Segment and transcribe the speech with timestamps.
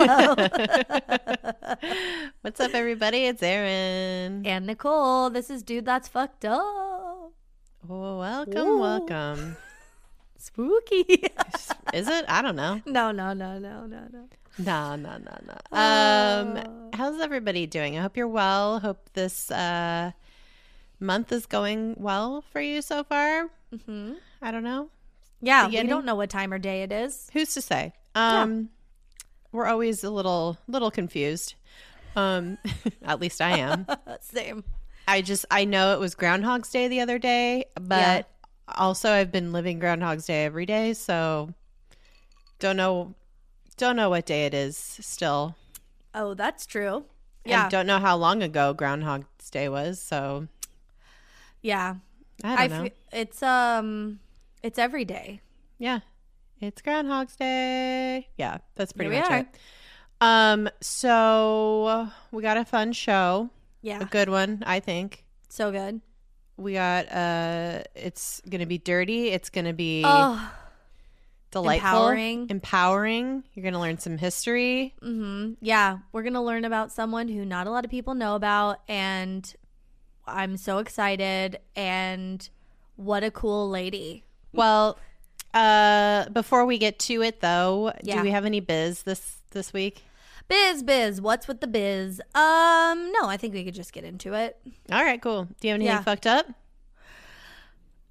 [2.40, 3.26] What's up, everybody?
[3.26, 4.46] It's Erin.
[4.46, 6.58] and Nicole, this is Dude That's Fucked Up.
[6.58, 8.78] Oh, welcome, Ooh.
[8.78, 9.58] welcome.
[10.38, 11.02] Spooky.
[11.92, 12.24] Is it?
[12.28, 12.80] I don't know.
[12.86, 14.28] no, no, no, no, no, no.
[14.58, 15.54] No, no, no, no.
[15.70, 16.64] Uh.
[16.64, 17.98] Um, how's everybody doing?
[17.98, 18.80] I hope you're well.
[18.80, 20.12] Hope this uh,
[20.98, 23.50] month is going well for you so far.
[23.74, 24.14] Mm-hmm.
[24.40, 24.88] I don't know.
[25.42, 25.90] Yeah, we Beginning?
[25.90, 27.28] don't know what time or day it is.
[27.34, 27.92] Who's to say?
[28.14, 28.70] Um,
[29.52, 31.54] We're always a little, little confused.
[32.16, 32.58] Um,
[33.04, 33.86] at least I am.
[34.20, 34.64] Same.
[35.08, 38.22] I just I know it was Groundhog's Day the other day, but Yeah.
[38.76, 41.52] also I've been living Groundhog's Day every day, so
[42.60, 43.14] don't know
[43.76, 45.56] don't know what day it is still.
[46.14, 46.96] Oh, that's true.
[47.44, 47.68] And Yeah.
[47.70, 50.46] don't know how long ago Groundhog's Day was, so
[51.62, 51.96] Yeah.
[52.44, 52.84] I don't know.
[52.84, 54.20] fe- it's um
[54.62, 55.40] it's every day.
[55.78, 56.00] yeah.
[56.60, 58.28] It's Groundhog's Day.
[58.36, 59.46] Yeah, that's pretty Here much it.
[60.20, 63.50] Um so we got a fun show.
[63.82, 64.00] Yeah.
[64.02, 65.24] A good one, I think.
[65.48, 66.00] So good.
[66.56, 70.52] We got uh it's going to be dirty, it's going to be Oh.
[71.50, 72.50] delightful, Empowering.
[72.50, 73.44] empowering.
[73.54, 74.94] You're going to learn some history.
[75.02, 75.54] Mm-hmm.
[75.62, 79.50] Yeah, we're gonna learn about someone who not a lot of people know about, and
[80.26, 81.58] I'm so excited.
[81.74, 82.46] And
[82.96, 84.24] what a cool lady!
[84.52, 84.98] Well,
[85.54, 88.16] uh, before we get to it, though, Yeah.
[88.16, 90.02] do we have any biz this this week?
[90.48, 92.20] Biz, biz, what's with the biz?
[92.34, 94.56] Um, no, I think we could just get into it.
[94.90, 95.44] All right, cool.
[95.60, 96.02] Do you have anything Yeah.
[96.02, 96.46] fucked up?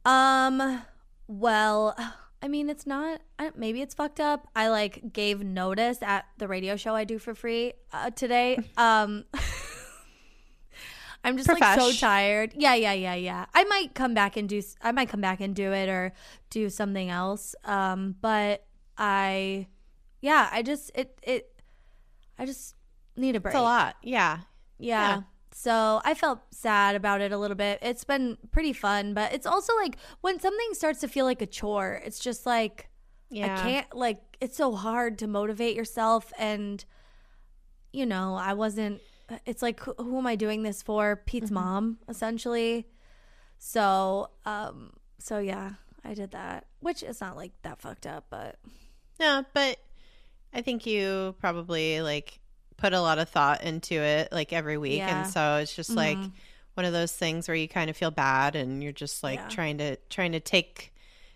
[0.06, 0.82] Um,
[1.28, 1.96] well,
[2.42, 3.22] I mean, it's not.
[3.56, 4.48] Maybe it's fucked up.
[4.56, 8.58] I like gave notice at the radio show I do for free uh, today.
[8.78, 9.26] Um,
[11.24, 12.54] I'm just like so tired.
[12.56, 13.46] Yeah, yeah, yeah, yeah.
[13.54, 14.62] I might come back and do.
[14.82, 16.14] I might come back and do it or
[16.50, 17.56] do something else.
[17.66, 18.66] Um, but
[18.98, 19.68] I,
[20.22, 21.62] yeah, I just it it.
[22.38, 22.76] I just
[23.18, 23.54] need a break.
[23.54, 23.98] It's a lot.
[24.02, 24.40] Yeah.
[24.78, 25.10] Yeah.
[25.18, 25.22] Yeah.
[25.52, 27.80] So I felt sad about it a little bit.
[27.82, 31.46] It's been pretty fun, but it's also like when something starts to feel like a
[31.48, 32.88] chore, it's just like
[33.30, 33.56] Yeah.
[33.56, 36.86] I can't like it's so hard to motivate yourself and
[37.92, 39.02] you know, I wasn't
[39.46, 41.16] it's like who, who am I doing this for?
[41.16, 41.56] Pete's Mm-hmm.
[41.56, 42.88] mom essentially.
[43.58, 45.72] So, um so yeah,
[46.04, 48.58] I did that, which is not like that fucked up, but
[49.20, 49.78] yeah, but
[50.54, 52.40] I think you probably like
[52.78, 55.18] put a lot of thought into it, like every week, Yeah.
[55.18, 56.32] and so it's just like Mhm.
[56.76, 59.48] one of those things where you kind of feel bad, and you're just like Yeah.
[59.50, 60.94] trying to trying to take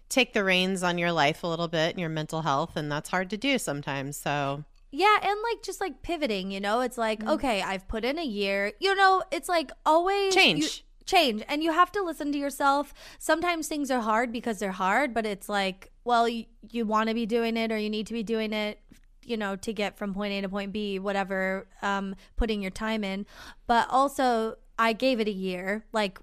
[0.09, 3.09] take the reins on your life a little bit and your mental health, and that's
[3.09, 4.15] hard to do sometimes.
[4.15, 4.63] So
[4.95, 7.29] Yeah, and like just like pivoting, you know, it's like Mm-hmm.
[7.31, 8.71] okay, I've put in a year.
[8.79, 10.63] You know, it's like always Change.
[10.63, 10.69] you-
[11.05, 12.93] change, and you have to listen to yourself.
[13.19, 17.13] Sometimes things are hard because they're hard, but it's like, well, you, you want to
[17.15, 18.79] be doing it or you need to be doing it,
[19.25, 23.03] you know, to get from point A to point B, whatever, um, putting your time
[23.03, 23.25] in.
[23.67, 26.19] But also, I gave it a year, like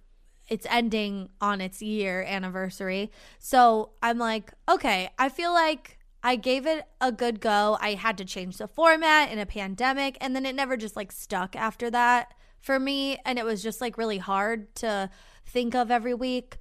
[0.49, 3.11] it's ending on its year anniversary.
[3.39, 7.79] So I'm like, okay, I feel like I gave it a good go.
[7.81, 11.13] I had to change the format in a pandemic, and then it never just like
[11.13, 13.19] stuck after that for me.
[13.25, 15.09] And it was just like really hard to
[15.47, 16.59] think of every week.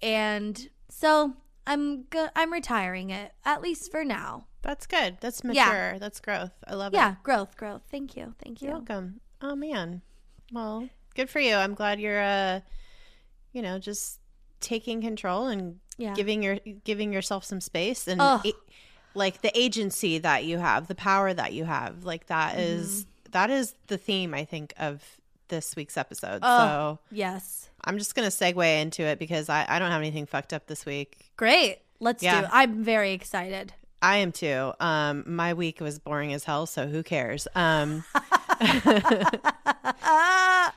[0.00, 1.34] And so
[1.66, 4.46] I'm go- I'm retiring it at least for now.
[4.62, 5.16] that's good.
[5.20, 5.54] That's mature.
[5.92, 5.98] Yeah.
[5.98, 6.52] That's growth.
[6.68, 6.96] I love it.
[6.96, 7.82] Yeah, growth, growth.
[7.90, 8.68] Thank you, thank you.
[8.68, 9.20] You're welcome.
[9.40, 10.02] Oh man.
[10.52, 11.56] Well, good for you.
[11.56, 12.60] I'm glad you're uh
[13.52, 14.20] you know, just
[14.60, 16.14] taking control and Yeah.
[16.14, 18.20] giving your giving yourself some space and.
[19.14, 22.04] Like the agency that you have, the power that you have.
[22.04, 23.30] Like that is Mm-hmm.
[23.32, 25.02] that is the theme I think of
[25.48, 26.40] this week's episode.
[26.42, 26.58] Oh.
[26.58, 30.52] So Yes, I'm just gonna segue into it because I, I don't have anything fucked
[30.52, 31.30] up this week.
[31.36, 31.78] great.
[32.00, 32.40] Let's Yeah.
[32.40, 32.46] do.
[32.46, 32.50] It.
[32.52, 33.74] I'm very excited.
[34.00, 34.72] I am too.
[34.80, 37.46] Um, my week was boring as hell, so who cares?
[37.54, 38.02] Um,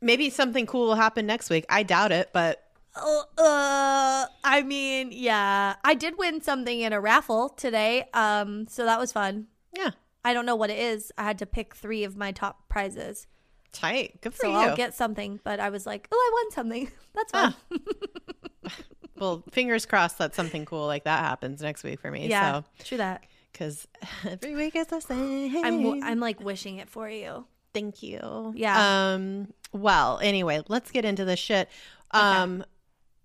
[0.00, 1.66] maybe something cool will happen next week.
[1.68, 2.62] I doubt it, but
[2.94, 8.04] Uh, uh, I mean, yeah, I did win something in a raffle today.
[8.14, 9.46] Um, so that was fun.
[9.76, 9.90] yeah,
[10.24, 11.12] I don't know what it is.
[11.16, 13.26] I had to pick three of my top prizes,
[13.72, 14.20] tight.
[14.20, 14.56] Good for so you.
[14.56, 15.40] I'll get something.
[15.44, 16.90] But I was like, oh, I won something.
[17.14, 17.54] That's fun.
[19.18, 22.28] well, fingers crossed that something cool like that happens next week for me.
[22.28, 23.24] yeah, So, true that.
[23.52, 23.86] because
[24.28, 25.64] every week is the same.
[25.64, 27.46] I'm I'm like wishing it for you.
[27.72, 28.52] Thank you.
[28.56, 29.12] Yeah.
[29.14, 29.52] Um.
[29.72, 31.68] Well, anyway, let's get into the shit.
[32.10, 32.64] Um.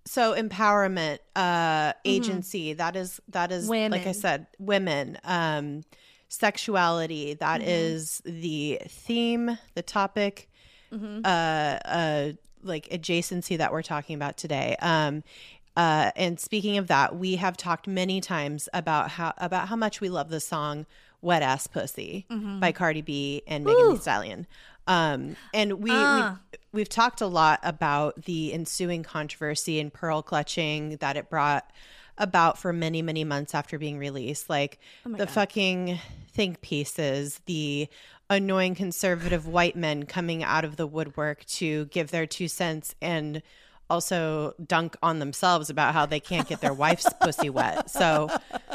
[0.07, 2.73] So empowerment, uh, agency.
[2.73, 4.11] that is that is like I Mm-hmm.
[4.13, 5.17] Said, women.
[5.23, 5.83] Um,
[6.27, 7.33] sexuality.
[7.35, 7.69] That Mm-hmm.
[7.69, 10.49] is the theme, the topic.
[10.91, 11.21] Mm-hmm.
[11.23, 11.29] Uh.
[11.29, 12.31] Uh.
[12.63, 14.75] Like adjacency that we're talking about today.
[14.81, 15.23] Um.
[15.77, 19.99] Uh, and speaking of that, we have talked many times about how about how much
[20.01, 20.85] we love the song
[21.21, 22.25] "Wet Ass Pussy"
[22.61, 24.47] by Cardi B and Megan Thee Stallion.
[24.87, 26.39] Um, and we, Ah.
[26.51, 31.69] we we've talked a lot about the ensuing controversy and pearl clutching that it brought
[32.17, 34.49] about for many many months after being released.
[34.49, 35.99] Like the fucking
[36.31, 37.87] think pieces the
[38.29, 43.41] annoying conservative white men coming out of the woodwork to give their two cents and
[43.89, 47.89] also dunk on themselves about how they can't get their wife's pussy wet.
[47.89, 48.29] So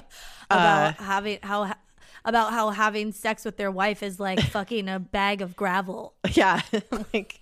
[0.50, 1.72] about having how
[2.24, 6.14] about how having sex with their wife is like fucking a bag of gravel.
[6.32, 6.60] yeah
[7.12, 7.40] like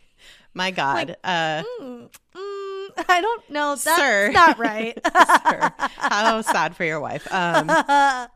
[0.54, 3.70] my god uh Mm, I don't know.
[3.76, 4.30] That's Sir.
[4.32, 4.96] not right.
[5.48, 5.72] Sure.
[5.96, 7.26] How sad for your wife.
[7.32, 8.30] Um, but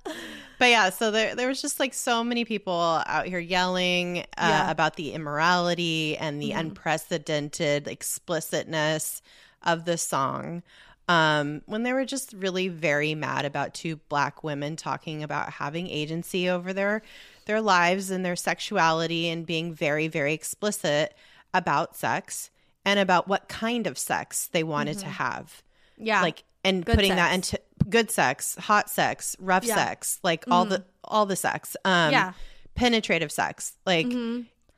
[0.60, 2.72] yeah, so there there was just like so many people
[3.06, 4.70] out here yelling uh, Yeah.
[4.70, 9.22] about the immorality and the unprecedented explicitness
[9.62, 10.62] of the song.
[11.08, 15.88] Um, when they were just really very mad about two black women talking about having
[15.88, 17.02] agency over their
[17.46, 21.14] their lives and their sexuality and being very very explicit
[21.52, 22.50] about sex
[22.84, 25.62] and about what kind of sex they wanted to have
[25.99, 26.22] yeah.
[26.22, 29.75] like and Good putting that into good sex, hot sex, rough Yeah.
[29.76, 29.88] Mm-hmm.
[29.88, 32.32] sex, like all the all the sex, um, Yeah.
[32.75, 34.06] penetrative sex, like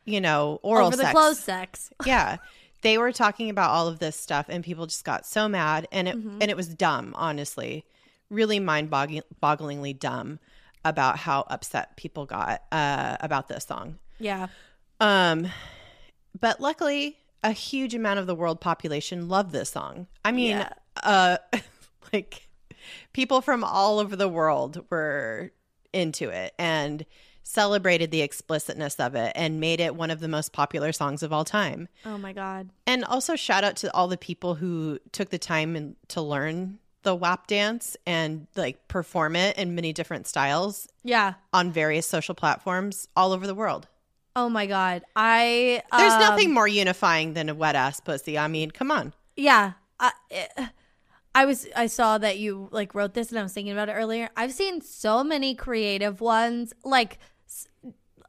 [0.06, 1.12] you know, oral over the sex.
[1.12, 1.90] clothes sex.
[2.04, 2.36] Yeah,
[2.84, 6.06] they were talking about all of this stuff, and people just got so mad, and
[6.06, 6.38] it Mm-hmm.
[6.40, 7.84] and it was dumb, honestly,
[8.30, 10.38] really mind bogglingly dumb
[10.84, 13.98] about how upset people got uh, about this song.
[14.20, 14.46] Yeah.
[15.00, 15.48] Um,
[16.38, 20.06] but luckily, a huge amount of the world population loved this song.
[20.24, 20.68] I mean, Yeah.
[21.02, 21.36] uh,
[22.12, 22.48] like
[23.12, 25.52] people from all over the world were
[25.92, 27.04] into it and
[27.44, 31.32] celebrated the explicitness of it and made it one of the most popular songs of
[31.32, 31.88] all time.
[32.04, 32.70] Oh my god.
[32.86, 36.78] And also shout out to all the people who took the time and to learn
[37.02, 41.34] the WAP dance and like perform it in many different styles Yeah.
[41.52, 43.86] on various social platforms all over the world.
[44.34, 45.04] Oh my god.
[45.14, 48.36] I There's um, nothing more unifying than a wet ass pussy.
[48.38, 49.12] I mean, come on.
[49.36, 49.72] Yeah.
[50.00, 50.66] I, eh,
[51.34, 53.92] I was I saw that you like wrote this and I was thinking about it
[53.92, 54.30] earlier.
[54.36, 56.72] I've seen so many creative ones.
[56.84, 57.18] Like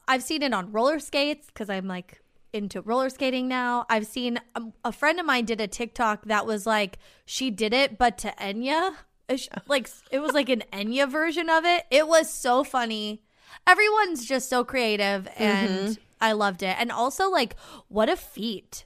[0.07, 2.21] I've seen it on roller skates cuz I'm like
[2.53, 3.85] into roller skating now.
[3.89, 7.73] I've seen um, a friend of mine did a TikTok that was like she did
[7.73, 8.95] it but to Enya.
[9.27, 9.37] Uh,
[9.67, 11.85] Like it was like an Enya version of it.
[11.91, 13.23] It was so funny.
[13.67, 16.75] Everyone's just so creative and I loved it.
[16.79, 17.55] And also like
[17.87, 18.85] what a feat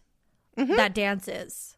[0.56, 1.76] that dance is.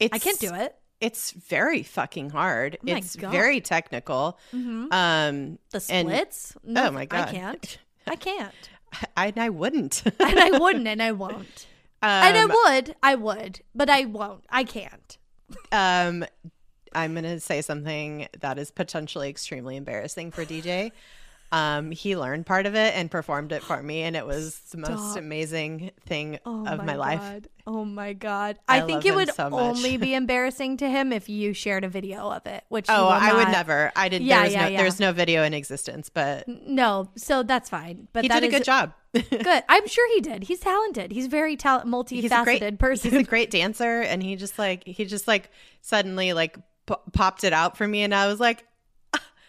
[0.00, 0.74] It's, I can't do it.
[1.00, 2.78] It's very fucking hard.
[2.82, 3.30] my it's God.
[3.32, 4.38] very technical.
[4.52, 6.54] Um, The And- splits?
[6.76, 7.28] oh my God.
[7.28, 7.78] I can't.
[8.06, 8.70] I can't.
[9.16, 10.02] I, I wouldn't.
[10.20, 11.66] And I wouldn't and I won't.
[12.02, 12.96] and I um, would.
[13.02, 13.60] I would.
[13.74, 14.44] But I won't.
[14.50, 15.18] I can't.
[15.70, 16.24] um,
[16.94, 20.92] I'm going to say something that is potentially extremely embarrassing for DJ.
[21.52, 24.78] Um, he learned part of it and performed it for me, and it was the
[24.88, 27.20] most amazing thing Oh of my, life.
[27.20, 27.48] God.
[27.66, 28.58] Oh my God.
[28.66, 31.88] I I, think it would so only be embarrassing to him if you shared a
[31.88, 33.92] video of it, which Oh, I would never.
[33.94, 34.22] I did.
[34.22, 34.78] Yeah, there's yeah, no, yeah.
[34.78, 38.08] There's no video in existence, but No, so that's fine.
[38.14, 38.94] But he did a good job.
[39.12, 39.62] Good.
[39.68, 40.44] I'm sure he did.
[40.44, 41.12] He's talented.
[41.12, 43.10] He's very talent, multifaceted he's a great person.
[43.10, 45.50] He's a great dancer, and he just like he just like
[45.82, 46.56] suddenly like
[46.86, 48.64] p- popped it out for me, and I was like,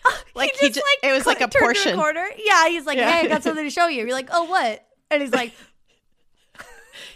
[0.35, 1.95] like he, just, it was like a portion.
[1.95, 2.27] corner.
[2.37, 3.11] Yeah, he's like, Yeah.
[3.11, 5.53] "Hey, I got something to show you." You're like, "Oh, what?" And he's like,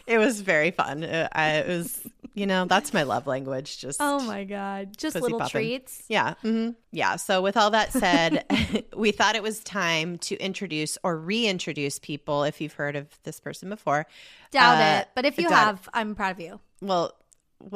[0.08, 1.04] It was very fun.
[1.04, 2.02] Uh, I, it was,
[2.34, 3.78] you know, that's my love language.
[3.78, 5.52] Just "Oh my god, just little poppin'.
[5.62, 6.36] treats." Yeah.
[6.42, 7.18] hmm Yeah.
[7.18, 8.46] So, with all that said,
[8.96, 13.40] we thought it was time to introduce or reintroduce people if you've heard of this
[13.42, 14.08] person before.
[14.52, 16.60] Doubt Uh, it, but if you have, I'm proud of you.
[16.82, 17.14] Well,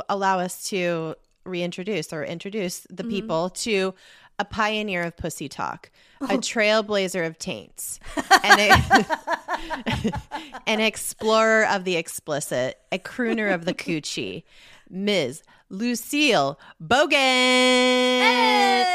[0.08, 3.94] allow us to reintroduce or introduce the people to
[4.42, 8.00] a pioneer of pussy talk, a trailblazer of taints,
[8.44, 10.12] an, e-
[10.68, 14.42] an explorer of the explicit, a crooner of the coochie,
[14.90, 15.44] Ms.
[15.70, 17.12] Lucille Bogan.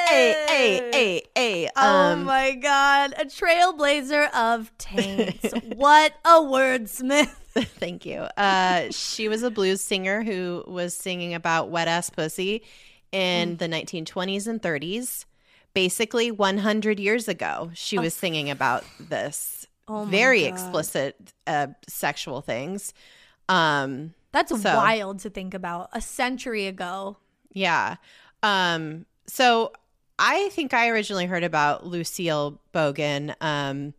[0.08, 1.70] Hey, hey, hey, hey.
[1.76, 5.52] oh Um, my god, a trailblazer of taints.
[5.76, 7.34] what a wordsmith.
[7.78, 8.18] Thank you.
[8.36, 12.62] Uh, she was a blues singer who was singing about wet ass pussy
[13.12, 15.24] in the 1920s and 30s.
[15.76, 20.48] Basically, 100 years ago, she was singing about this Oh very God.
[20.54, 22.94] explicit uh, sexual things.
[23.48, 25.90] Um, That's So- wild to think about.
[25.92, 27.18] A century ago.
[27.52, 27.96] yeah.
[28.42, 29.72] Um, so
[30.18, 33.92] I think I originally heard about Lucille Bogan um,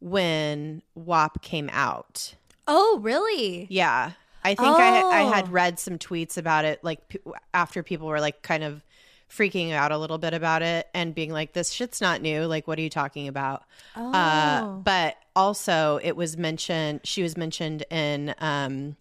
[0.00, 2.34] when WAP came out.
[2.68, 3.66] Oh, really?
[3.70, 4.12] Yeah.
[4.44, 5.30] I think I, I Oh.
[5.32, 7.18] had read some tweets about it, like p-
[7.52, 8.84] after people were like kind of
[9.30, 12.44] freaking out a little bit about it and being like, "This shit's not new.
[12.44, 13.64] Like, what are you talking about?"
[13.96, 14.12] Oh.
[14.12, 17.00] Uh, but also, it was mentioned.
[17.04, 18.96] She was mentioned in um,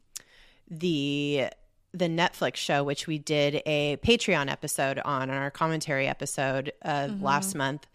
[0.70, 1.48] the
[1.94, 7.10] the Netflix show, which we did a Patreon episode on, on our commentary episode uh,
[7.20, 7.88] last month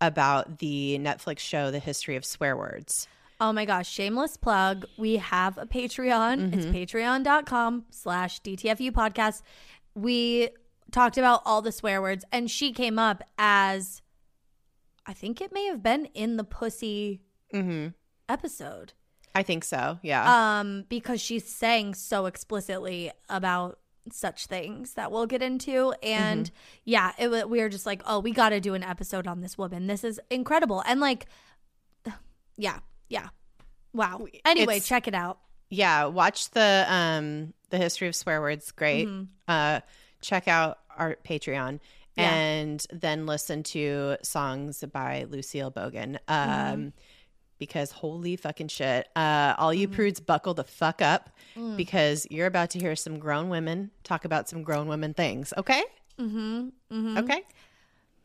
[0.00, 3.08] about the Netflix show, The History of Swear Words.
[3.40, 4.84] Oh my gosh, shameless plug.
[4.96, 6.54] We have a Patreon.
[6.54, 9.42] It's patreon.com slash DTFU podcast.
[9.94, 10.50] We
[10.92, 14.00] talked about all the swear words, and she came up as
[15.06, 17.22] I think it may have been in the pussy
[18.28, 18.92] episode.
[19.34, 19.98] I think so.
[20.02, 20.58] Yeah.
[20.60, 23.78] Um, because she's saying so explicitly about
[24.10, 25.94] such things that we'll get into.
[26.02, 26.50] And
[26.84, 29.56] yeah, it we were just like, oh, we got to do an episode on this
[29.56, 29.86] woman.
[29.86, 30.82] This is incredible.
[30.86, 31.26] And like,
[32.56, 33.28] yeah, yeah.
[33.94, 34.26] Wow.
[34.44, 35.38] Anyway, It's- check it out.
[35.70, 39.08] yeah watch the um the history of swear words great
[39.48, 39.80] uh
[40.20, 41.80] check out our patreon
[42.16, 42.30] Yeah.
[42.34, 46.92] and then listen to songs by lucille bogan um
[47.58, 51.30] because holy fucking shit uh all you prudes buckle the fuck up
[51.76, 55.82] because you're about to hear some grown women talk about some grown women things okay
[56.20, 56.68] Mm-hmm.
[56.92, 57.18] Mm-hmm.
[57.18, 57.42] okay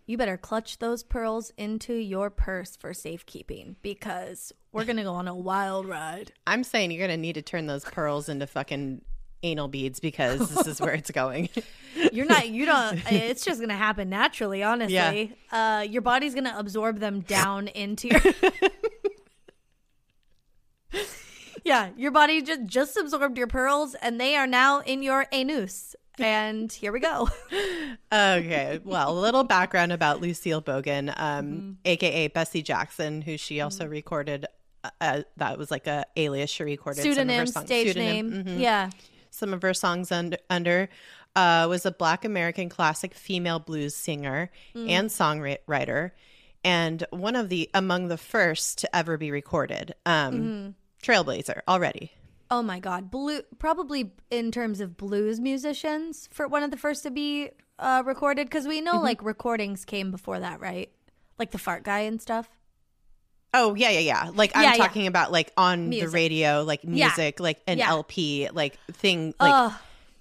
[0.08, 5.14] You better clutch those pearls into your purse for safekeeping because we're going to go
[5.14, 6.32] on a wild ride.
[6.46, 9.02] i'm saying you're gonna need to turn those pearls into fucking
[9.44, 11.50] anal beads because this is where it's going
[12.14, 15.34] You're not, you don't, it's just going to happen naturally, honestly.
[15.52, 18.22] Uh, your body's going to absorb them down into your.
[21.64, 25.96] yeah, your body just, just absorbed your pearls and they are now in your anus.
[26.20, 27.30] And here we go.
[28.12, 28.80] Okay.
[28.84, 31.72] Well, a little background about Lucille Bogan, um, Mm-hmm.
[31.86, 34.46] aka Bessie Jackson, who she also recorded.
[35.02, 38.44] Uh, that was like a alias she recorded some of her Pseudonym, stage pseudonym, name.
[38.46, 38.60] mhm.
[38.60, 38.90] Yeah.
[39.38, 40.90] Some of her songs under, under
[41.36, 44.90] uh, was a Black American classic female blues singer Mm.
[44.90, 46.12] and songwriter,
[46.64, 49.94] and one of the among the first to ever be recorded.
[50.06, 50.70] Um, Mm-hmm.
[51.04, 52.12] Trailblazer already.
[52.50, 57.04] Oh my god, blue probably in terms of blues musicians for one of the first
[57.04, 59.04] to be uh, recorded because we know Mm-hmm.
[59.04, 60.90] like recordings came before that, right?
[61.38, 62.50] Like the fart guy and stuff.
[63.60, 64.32] Oh yeah, yeah, yeah.
[64.34, 64.78] Like I'm Yeah, yeah.
[64.78, 66.10] talking about like on Music.
[66.10, 67.90] the radio, like music, like an Yeah.
[67.90, 69.74] LP, like thing, like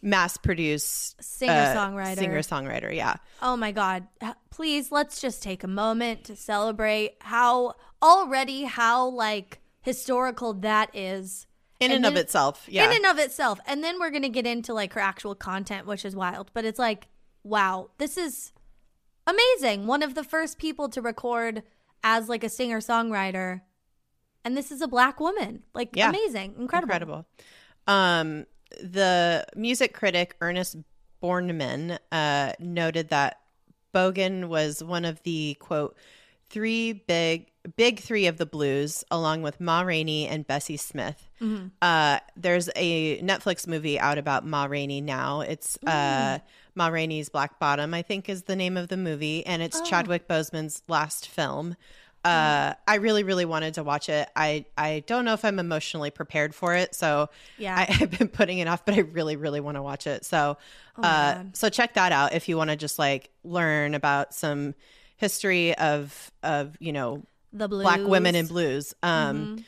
[0.02, 2.12] mass produced Singer-songwriter.
[2.12, 2.94] Uh, singer songwriter.
[2.94, 4.06] Yeah, Oh my god,
[4.50, 11.46] please let's just take a moment to celebrate how already how like historical that is.
[11.80, 12.66] in And and of itself.
[12.68, 13.58] Yeah, in and of itself.
[13.66, 16.50] And then we're gonna get into like her actual content, which is wild.
[16.54, 17.08] But it's like,
[17.42, 18.52] wow, this is
[19.26, 19.86] amazing.
[19.86, 21.62] One of the first people to record
[22.06, 23.62] as like a singer songwriter,
[24.44, 25.64] and this is a black woman.
[25.74, 26.08] Like Yeah.
[26.08, 26.94] amazing, incredible.
[26.94, 27.26] incredible.
[27.88, 28.46] Um,
[28.80, 30.76] the music critic Ernest
[31.20, 33.40] Borneman uh, noted that
[33.92, 35.96] Bogan was one of the quote
[36.48, 41.28] three big big three of the blues, along with Ma Rainey and Bessie Smith.
[41.82, 45.40] Uh, there's a Netflix movie out about Ma Rainey now.
[45.40, 46.38] It's uh,
[46.74, 50.28] Ma Rainey's Black Bottom, I think, is the name of the movie, and it's Chadwick
[50.28, 51.76] Boseman's last film.
[52.24, 54.28] Uh, I really, really wanted to watch it.
[54.34, 57.76] I, I don't know if I'm emotionally prepared for it, so Yeah.
[57.78, 58.84] I, I've been putting it off.
[58.84, 60.24] But I really, really want to watch it.
[60.24, 60.56] So,
[60.98, 64.74] Oh uh, so check that out if you want to just like learn about some
[65.18, 67.22] history of of you know
[67.56, 67.82] The blues.
[67.82, 68.94] black women in blues.
[69.02, 69.64] Um,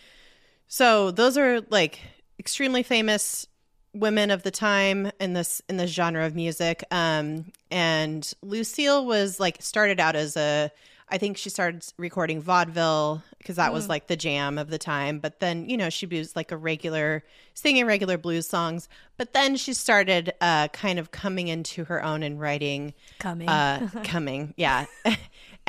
[0.66, 2.00] so those are like
[2.38, 3.47] extremely famous
[3.95, 6.85] women of the time in this in this genre of music.
[6.90, 10.71] Um, and Lucille was like started out as a,
[11.09, 15.21] I think she started recording vaudeville because that was like the jam of the time.
[15.21, 18.88] But then you know she was like a regular singing regular blues songs.
[19.16, 23.49] But then she started uh, kind of coming into her own and writing coming.
[23.49, 24.85] uh, coming, yeah,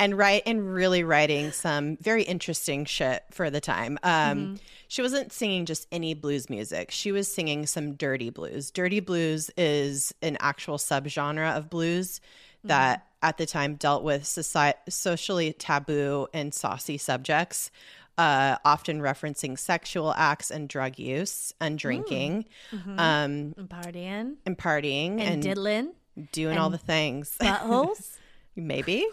[0.00, 3.98] and write and really writing some very interesting shit for the time.
[4.02, 8.72] Um, She wasn't singing just any blues music; she was singing some dirty blues.
[8.72, 12.20] Dirty blues is an actual subgenre of blues
[12.64, 17.70] that at the time dealt with society, socially taboo and saucy subjects.
[18.18, 25.10] Uh, often referencing sexual acts and drug use and drinking, um, and partying and partying
[25.12, 25.92] and, and, diddling
[26.32, 27.36] doing all the things.
[27.40, 28.18] buttholes.
[28.56, 29.06] Maybe.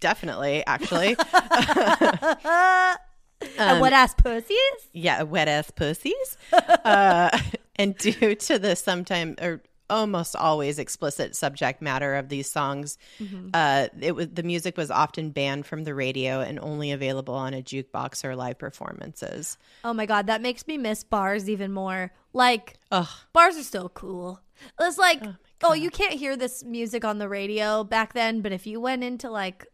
[0.00, 1.16] Definitely, actually.
[3.58, 4.56] and wet ass pussies.
[4.92, 6.36] yeah, wet ass pussies.
[6.52, 7.36] uh,
[7.76, 12.98] and due to the sometime or almost always explicit subject matter of these songs.
[13.54, 17.54] Uh, it was the music was often banned from the radio and only available on
[17.54, 19.56] a jukebox or live performances.
[19.84, 22.12] Oh my god, that makes me miss bars even more.
[22.34, 23.08] Like Ugh.
[23.32, 24.40] bars are still cool.
[24.80, 25.22] It's like,
[25.62, 29.02] Oh, you can't hear this music on the radio back then, but if you went
[29.02, 29.66] into like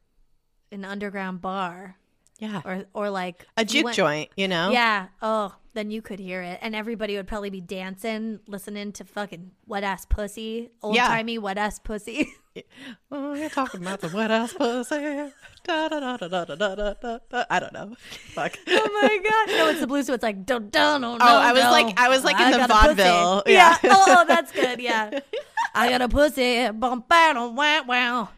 [0.72, 1.96] an underground bar,
[2.38, 6.18] yeah, or or like a juke went, joint, you know, yeah, oh, then you could
[6.18, 10.96] hear it, and everybody would probably be dancing, listening to fucking wet ass pussy, old
[10.96, 12.32] timey wet ass pussy.
[13.10, 15.32] oh, you're talking about the wet ass pussy.
[15.64, 17.94] Da, da, da, I don't know.
[18.34, 18.56] Fuck.
[18.68, 19.56] oh my god!
[19.56, 20.06] No, it's the blues.
[20.06, 21.04] So it's like don't don't.
[21.04, 21.70] Oh, oh, no, I was no.
[21.70, 23.42] like, I was like I in the vaudeville.
[23.46, 23.76] Yeah.
[23.82, 23.90] yeah.
[23.94, 24.80] oh, that's good.
[24.80, 25.20] Yeah.
[25.74, 26.70] I got a pussy.
[26.70, 28.28] Bum bam wow wow.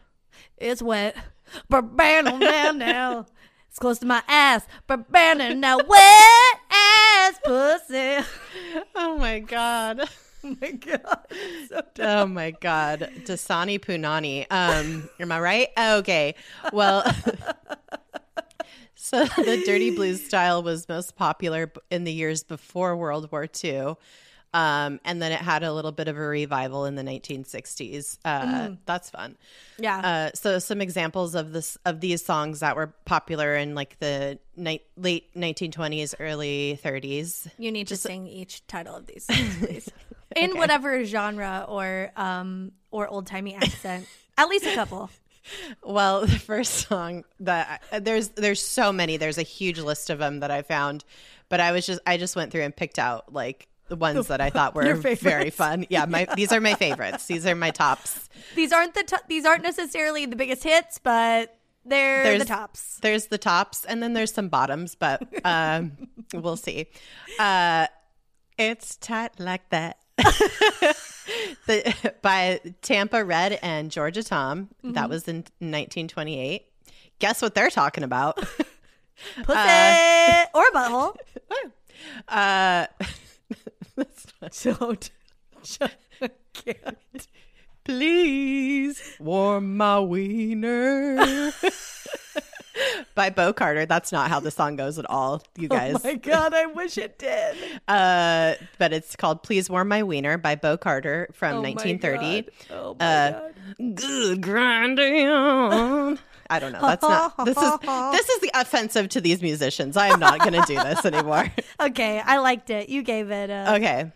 [0.57, 1.15] It's wet.
[1.69, 3.25] Bam now now.
[3.69, 4.65] It's close to my ass.
[4.87, 8.17] Bam now wet ass pussy.
[8.95, 10.09] Oh my god.
[10.43, 11.25] Oh my god.
[11.67, 13.09] So Oh my god.
[13.25, 14.45] Dasani Punani.
[14.51, 15.67] Um, am I right?
[15.77, 16.35] Okay.
[16.71, 17.03] Well
[18.95, 23.95] So the dirty blues style was most popular in the years before World War II.
[24.53, 28.17] Um, and then it had a little bit of a revival in the 1960s.
[28.25, 29.37] Uh, That's fun.
[29.77, 29.97] yeah.
[29.99, 34.39] Uh, so some examples of this of these songs that were popular in like the
[34.55, 37.47] ni- late 1920s, early 30s.
[37.59, 39.89] You need to sing each title of these, songs, please,
[40.35, 44.07] in whatever genre or um or old timey accent.
[44.37, 45.09] At least a couple.
[45.81, 49.15] Well, the first song that I- there's there's so many.
[49.15, 51.05] There's a huge list of them that I found,
[51.47, 54.41] but I was just I just went through and picked out like the ones that
[54.41, 55.85] I thought were very fun.
[55.89, 57.25] Yeah, my these are my favorites.
[57.27, 58.29] These are my tops.
[58.55, 62.99] These aren't the to- these aren't necessarily the biggest hits, but they're There's the tops.
[63.01, 65.93] There's the tops, and then there's some bottoms, but um,
[66.33, 66.87] we'll see.
[67.39, 67.87] Uh,
[68.57, 69.97] it's tight like that.
[71.67, 74.69] the, by Tampa Red and Georgia Tom.
[74.83, 74.93] Mm-hmm.
[74.93, 76.65] That was in 1928.
[77.19, 78.37] Guess what they're talking about?
[79.43, 79.59] Pussy
[80.53, 81.15] or a butthole.
[82.27, 82.87] uh,
[84.63, 85.09] Don't.
[87.83, 91.51] please warm my wiener.
[93.15, 93.85] by Bo Carter.
[93.85, 95.95] That's not how the song goes at all, you guys.
[95.95, 97.55] Oh my god, I wish it did.
[97.87, 102.41] Uh, but it's called "Please Warm My Wiener" by Bo Carter from Oh my 1930.
[102.41, 102.51] God.
[102.69, 103.95] Oh my Uh, god.
[103.95, 106.19] Good grinding.
[106.49, 106.81] I don't know.
[106.81, 107.45] That's not.
[107.45, 107.71] This is
[108.11, 109.97] this is offensive to these musicians.
[109.97, 111.51] I am not going to do this anymore.
[111.79, 112.89] Okay, I liked it.
[112.89, 113.75] You gave it a.
[113.75, 114.11] okay.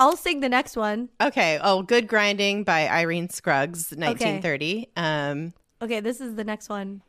[0.00, 1.08] I'll sing the next one.
[1.20, 1.60] Okay.
[1.62, 4.88] Oh, "Good Grinding" by Irene Scruggs, 1930.
[4.96, 7.02] Um, Okay, this is the next one.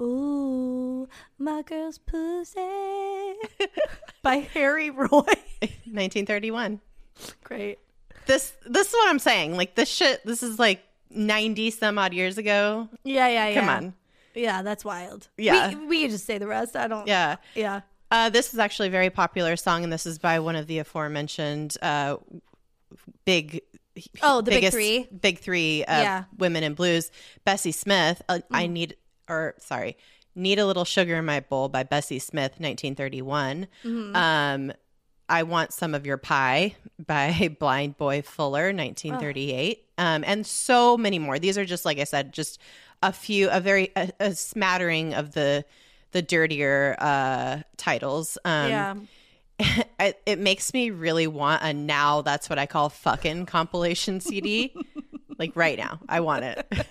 [0.00, 2.60] Ooh, my girl's pussy
[4.22, 5.24] by Harry Roy.
[5.60, 6.80] 1931.
[7.42, 7.78] Great.
[8.26, 9.56] This this is what I'm saying.
[9.56, 10.24] Like this shit.
[10.24, 12.88] This is like 90 some odd years ago.
[13.04, 13.60] Yeah, yeah, yeah.
[13.60, 13.94] Come on.
[14.34, 15.28] Yeah, that's wild.
[15.38, 15.70] Yeah.
[15.74, 16.76] We, we can just say the rest.
[16.76, 17.06] I don't.
[17.06, 17.36] Yeah.
[17.54, 17.80] Yeah.
[18.10, 20.78] Uh, this is actually a very popular song, and this is by one of the
[20.78, 22.16] aforementioned uh,
[23.24, 23.62] big.
[24.22, 25.08] Oh, the big three?
[25.20, 26.24] big three uh, Yeah.
[26.36, 27.10] women in blues.
[27.44, 28.20] Bessie Smith.
[28.28, 28.96] Uh, I need,
[29.28, 29.96] or sorry,
[30.34, 33.66] need a little sugar in my bowl by Bessie Smith, 1931.
[34.14, 34.72] Um,
[35.28, 41.18] I want some of your pie by Blind Boy Fuller, 1938, um, and so many
[41.18, 41.38] more.
[41.38, 42.60] These are just like I said, just
[43.02, 45.64] a few, a very a, a smattering of the
[46.12, 48.38] the dirtier uh, titles.
[48.44, 48.94] Um, yeah.
[50.00, 54.74] it, it makes me really want a now that's what I call fucking compilation CD.
[55.38, 56.86] like right now, I want it.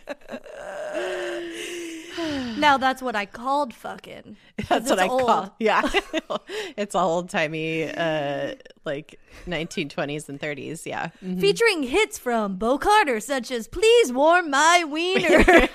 [2.65, 4.37] Now that's what I called fucking.
[4.69, 5.21] That's what I old.
[5.27, 5.55] call.
[5.59, 5.81] Yeah,
[6.77, 10.83] it's a old timey, uh, like 1920s and 30s.
[10.87, 11.39] Yeah, Mhm.
[11.41, 15.69] Featuring hits from Bo Carter, such as Please Warm My Wiener.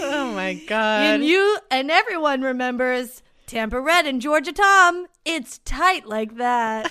[0.00, 1.02] Oh my god.
[1.02, 5.06] and you and everyone remembers Tampa Red and Georgia Tom.
[5.24, 6.90] It's tight like that.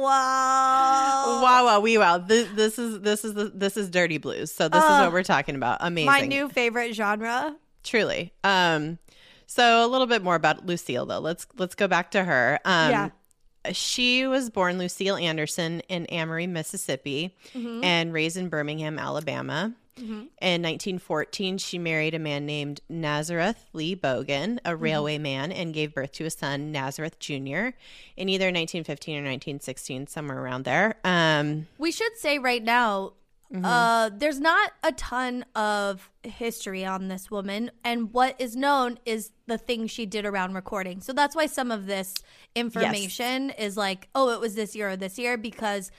[0.00, 1.40] Wow.
[1.42, 2.18] Wow, wow, wee, wow!
[2.18, 4.50] This, this is this is the, this is dirty blues.
[4.52, 5.78] So this is Uh, what we're talking about.
[5.80, 7.56] Amazing, My new favorite genre.
[7.82, 8.32] truly.
[8.44, 8.98] Um,
[9.46, 11.18] so a little bit more about Lucille though.
[11.20, 12.58] Let's let's go back to her.
[12.64, 13.08] Um, Yeah.
[13.72, 17.84] She was born Lucille Anderson in Amory, Mississippi, Mm-hmm.
[17.84, 19.72] and raised in Birmingham, Alabama.
[19.98, 24.82] In 1914, she married a man named Nazareth Lee Bogan, a Mm-hmm.
[24.82, 27.70] railway man, and gave birth to a son, Nazareth Jr.,
[28.16, 30.96] in either 1915 or 1916, somewhere around there.
[31.04, 33.12] Um, We should say right now,
[33.62, 39.30] Uh, there's not a ton of history on this woman, and what is known is
[39.46, 41.02] the things she did around recording.
[41.02, 42.14] So that's why some of this
[42.54, 45.90] information is like, oh, it was this year or this year, because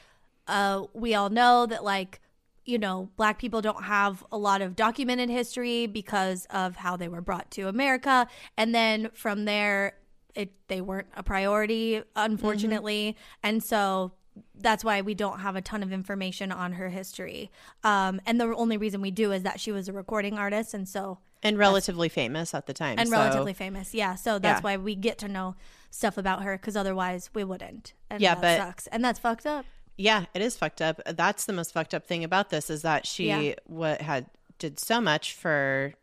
[0.47, 2.21] uh, we all know that like
[2.65, 7.07] you know, black people don't have a lot of documented history because of how they
[7.07, 8.27] were brought to America.
[8.57, 9.95] And then from there,
[10.35, 13.15] it they weren't a priority, unfortunately.
[13.17, 13.47] Mm-hmm.
[13.47, 14.13] And so
[14.55, 17.51] that's why we don't have a ton of information on her history.
[17.83, 20.87] Um, and the only reason we do is that she was a recording artist, and
[20.87, 23.17] so and relatively famous at the time, and so.
[23.17, 24.15] relatively famous, yeah.
[24.15, 24.63] So that's yeah.
[24.63, 25.55] why we get to know
[25.91, 27.93] stuff about her because otherwise we wouldn't.
[28.09, 29.65] And yeah, but sucks, and that's fucked up.
[29.97, 31.01] Yeah, it is fucked up.
[31.05, 33.53] That's the most fucked up thing about this is that she yeah.
[33.65, 34.25] what had
[34.57, 35.93] did so much for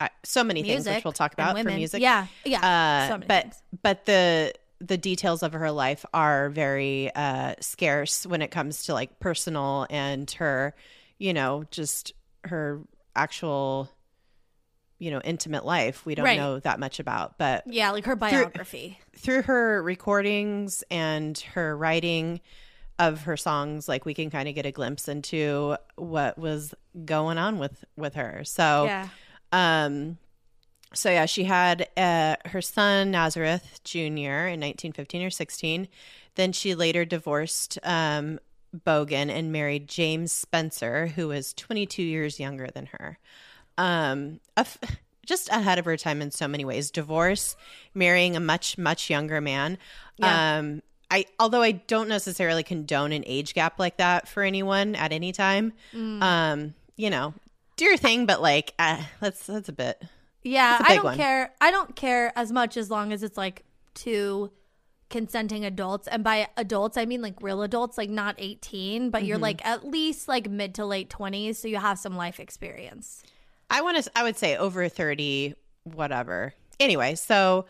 [0.00, 2.00] uh, so many music things which we'll talk about for music.
[2.00, 3.06] Yeah, yeah.
[3.08, 3.62] Uh, so but things.
[3.82, 8.94] but the the details of her life are very uh, scarce when it comes to
[8.94, 10.74] like personal and her,
[11.18, 12.12] you know, just
[12.44, 12.80] her
[13.14, 13.88] actual,
[14.98, 16.04] you know, intimate life.
[16.04, 16.38] We don't right.
[16.38, 21.76] know that much about, but yeah, like her biography through, through her recordings and her
[21.76, 22.40] writing
[22.98, 27.38] of her songs like we can kind of get a glimpse into what was going
[27.38, 28.42] on with with her.
[28.44, 29.08] So yeah.
[29.52, 30.18] um
[30.92, 35.88] so yeah she had uh, her son nazareth jr in 1915 or 16
[36.36, 38.38] then she later divorced um
[38.86, 43.18] bogan and married james spencer who was 22 years younger than her.
[43.76, 44.38] Um
[45.26, 46.90] just ahead of her time in so many ways.
[46.90, 47.56] Divorce
[47.94, 49.78] marrying a much much younger man.
[50.16, 50.58] Yeah.
[50.58, 55.12] um I although I don't necessarily condone an age gap like that for anyone at
[55.12, 55.72] any time.
[55.92, 56.22] Mm.
[56.22, 57.34] Um, you know,
[57.76, 60.02] do your thing, but like uh, that's that's a bit.
[60.42, 61.16] Yeah, a I don't one.
[61.16, 61.52] care.
[61.60, 63.64] I don't care as much as long as it's like
[63.94, 64.50] two
[65.10, 69.28] consenting adults, and by adults I mean like real adults, like not eighteen, but mm-hmm.
[69.28, 73.22] you're like at least like mid to late twenties, so you have some life experience.
[73.70, 74.10] I want to.
[74.14, 76.54] I would say over thirty, whatever.
[76.80, 77.66] Anyway, so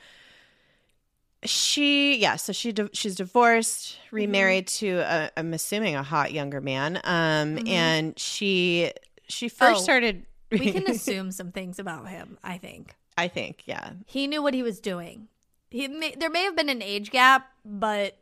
[1.45, 4.87] she yeah so she she's divorced remarried mm-hmm.
[4.87, 7.69] to a, i'm assuming a hot younger man um mm-hmm.
[7.69, 8.91] and she
[9.29, 13.63] she first oh, started we can assume some things about him i think i think
[13.67, 15.29] yeah he knew what he was doing
[15.71, 18.17] he may, there may have been an age gap but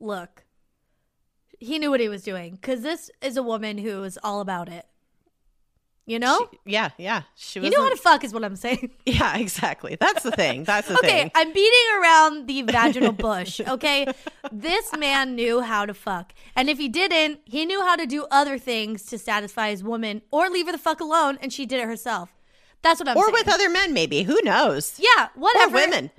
[0.00, 0.44] look
[1.58, 4.68] he knew what he was doing because this is a woman who is all about
[4.68, 4.86] it
[6.06, 6.48] you know?
[6.50, 7.22] She, yeah, yeah.
[7.36, 7.70] She was.
[7.70, 8.90] You know how to fuck is what I'm saying.
[9.06, 9.96] Yeah, exactly.
[10.00, 10.64] That's the thing.
[10.64, 11.26] That's the okay, thing.
[11.26, 13.60] Okay, I'm beating around the vaginal bush.
[13.60, 14.06] Okay,
[14.50, 18.26] this man knew how to fuck, and if he didn't, he knew how to do
[18.30, 21.80] other things to satisfy his woman or leave her the fuck alone, and she did
[21.80, 22.32] it herself.
[22.82, 23.14] That's what I'm.
[23.14, 23.24] Saying.
[23.24, 23.44] Or saying.
[23.46, 24.22] with other men, maybe.
[24.22, 24.98] Who knows?
[24.98, 25.76] Yeah, whatever.
[25.76, 26.10] Or women.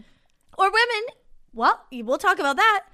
[0.58, 1.04] Or women.
[1.54, 2.86] Well, we'll talk about that.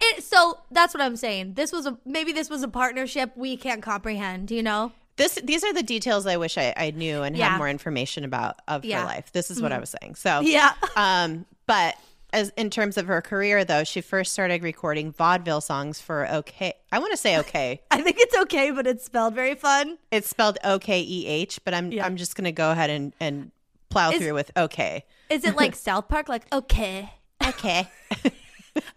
[0.00, 1.54] It, so that's what I'm saying.
[1.54, 4.50] This was a maybe this was a partnership we can't comprehend.
[4.50, 4.92] You know.
[5.16, 7.50] This these are the details I wish I, I knew and yeah.
[7.50, 9.00] had more information about of yeah.
[9.00, 9.32] her life.
[9.32, 9.76] This is what mm-hmm.
[9.76, 10.14] I was saying.
[10.16, 10.72] So yeah.
[10.96, 11.96] um, but
[12.32, 16.74] as in terms of her career though, she first started recording vaudeville songs for OK.
[16.92, 17.80] I want to say OK.
[17.90, 19.96] I think it's okay, but it's spelled very fun.
[20.10, 22.04] It's spelled O K E H, but I'm yeah.
[22.04, 23.50] I'm just gonna go ahead and and
[23.88, 25.04] plow is, through with OK.
[25.30, 26.28] Is it like South Park?
[26.28, 27.10] Like okay,
[27.46, 27.88] okay.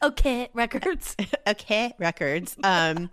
[0.03, 1.15] okay records
[1.47, 3.09] okay records um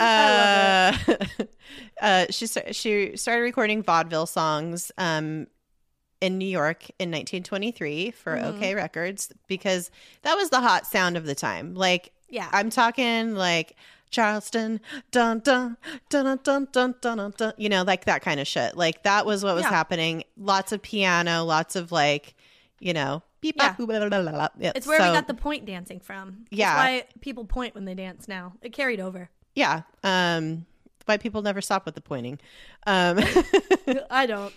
[0.00, 0.96] uh,
[2.00, 5.46] uh, she she started recording vaudeville songs um,
[6.20, 8.56] in New York in 1923 for mm-hmm.
[8.56, 9.90] OK Records because
[10.22, 11.74] that was the hot sound of the time.
[11.74, 13.76] Like, yeah, I'm talking like
[14.10, 15.76] Charleston, dun dun
[16.08, 18.76] dun dun dun dun dun, dun you know, like that kind of shit.
[18.76, 19.70] Like that was what was yeah.
[19.70, 20.24] happening.
[20.36, 22.34] Lots of piano, lots of like,
[22.80, 23.74] you know, beep, yeah.
[23.76, 24.72] Blah, blah, blah, yeah.
[24.74, 26.46] It's where so, we got the point dancing from.
[26.50, 26.74] Yeah.
[26.74, 28.54] That's why people point when they dance now.
[28.62, 29.30] It carried over.
[29.54, 29.82] Yeah.
[30.02, 30.66] Um,
[31.06, 32.38] why people never stop with the pointing.
[32.86, 33.20] Um,
[34.10, 34.52] I don't.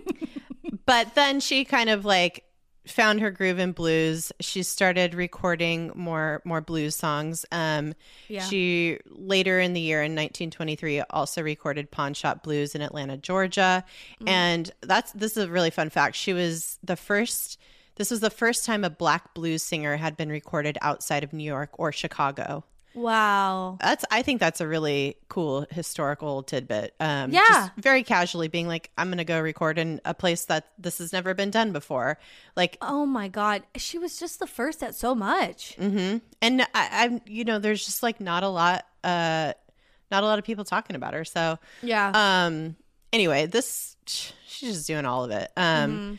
[0.86, 2.44] but then she kind of like
[2.86, 4.32] found her groove in blues.
[4.40, 7.46] She started recording more more blues songs.
[7.52, 7.94] Um,
[8.28, 8.44] yeah.
[8.44, 13.84] She later in the year in 1923 also recorded Pawn Shop Blues in Atlanta, Georgia,
[14.20, 14.28] mm.
[14.28, 16.16] and that's this is a really fun fact.
[16.16, 17.58] She was the first
[18.00, 21.44] this was the first time a black blues singer had been recorded outside of New
[21.44, 22.64] York or Chicago.
[22.94, 23.76] Wow.
[23.78, 26.94] That's I think that's a really cool historical tidbit.
[26.98, 27.42] Um yeah.
[27.46, 31.12] just very casually being like, I'm gonna go record in a place that this has
[31.12, 32.18] never been done before.
[32.56, 33.64] Like Oh my God.
[33.76, 35.76] She was just the first at so much.
[35.78, 36.18] Mm-hmm.
[36.40, 39.52] And I, am you know, there's just like not a lot uh
[40.10, 41.26] not a lot of people talking about her.
[41.26, 42.12] So Yeah.
[42.14, 42.76] Um
[43.12, 45.50] anyway, this she's just doing all of it.
[45.54, 46.14] Um mm-hmm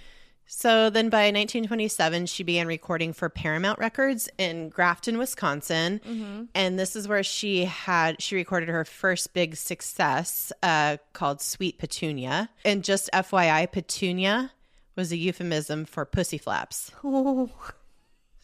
[0.54, 6.02] So then by 1927, she began recording for Paramount Records in Grafton, Wisconsin.
[6.06, 6.44] Mm-hmm.
[6.54, 11.80] And this is where she had, she recorded her first big success uh, called Sweet
[11.80, 12.50] Petunia.
[12.66, 14.52] And just FYI, Petunia
[14.98, 16.92] was a euphemism for pussy flaps.
[17.02, 17.50] Oh,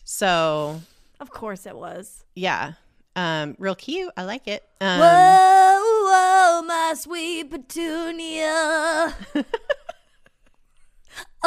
[0.05, 0.79] So
[1.19, 2.23] of course it was.
[2.35, 2.73] yeah,
[3.17, 4.13] um, real cute.
[4.15, 4.63] I like it.
[4.79, 9.13] Um, whoa, whoa, my sweet petunia.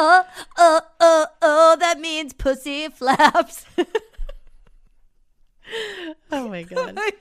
[0.01, 0.23] oh,
[0.57, 3.65] oh, oh, oh, that means pussy flaps.
[6.31, 6.77] Oh my god.
[6.77, 7.11] Oh my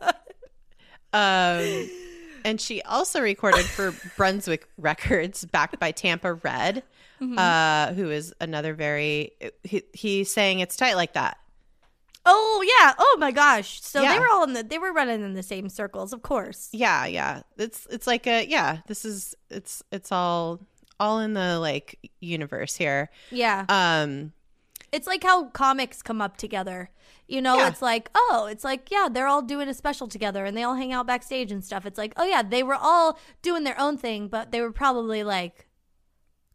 [0.00, 0.14] god.
[1.12, 1.90] Um,
[2.44, 6.82] and she also recorded for Brunswick Records, backed by Tampa Red,
[7.20, 7.38] mm-hmm.
[7.38, 9.32] uh, who is another very.
[9.64, 11.38] He, he sang "It's Tight Like That."
[12.24, 12.94] Oh yeah.
[12.98, 13.80] Oh my gosh.
[13.82, 14.14] So Yeah.
[14.14, 16.68] they were all in the they were running in the same circles, of course.
[16.72, 17.42] Yeah, yeah.
[17.56, 18.78] It's it's like a yeah.
[18.88, 20.60] This is it's it's all
[21.00, 23.10] all in the like universe here.
[23.30, 23.64] Yeah.
[23.68, 24.32] Um,
[24.92, 26.90] It's like how comics come up together.
[27.28, 27.68] You know, Yeah.
[27.68, 30.76] it's like, oh, it's like, yeah, they're all doing a special together and they all
[30.76, 31.84] hang out backstage and stuff.
[31.84, 35.24] It's like, oh, yeah, they were all doing their own thing, but they were probably
[35.24, 35.66] like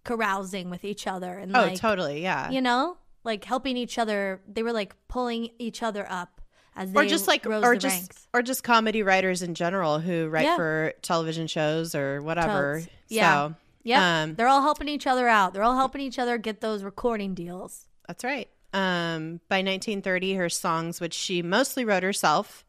[0.03, 2.49] carousing with each other and oh, like, totally, yeah.
[2.49, 4.41] you know, like helping each other.
[4.47, 6.41] They were like pulling each other up
[6.75, 8.27] as they or just like or just ranks.
[8.33, 10.55] or just comedy writers in general who write Yeah.
[10.55, 12.79] for television shows or whatever.
[12.79, 12.89] Totes.
[13.09, 13.47] Yeah.
[13.49, 14.23] So, Yeah.
[14.23, 15.53] um, they're all helping each other out.
[15.53, 17.87] They're all helping each other get those recording deals.
[18.07, 18.49] That's right.
[18.73, 22.63] Um, by 1930, her songs, which she mostly wrote herself,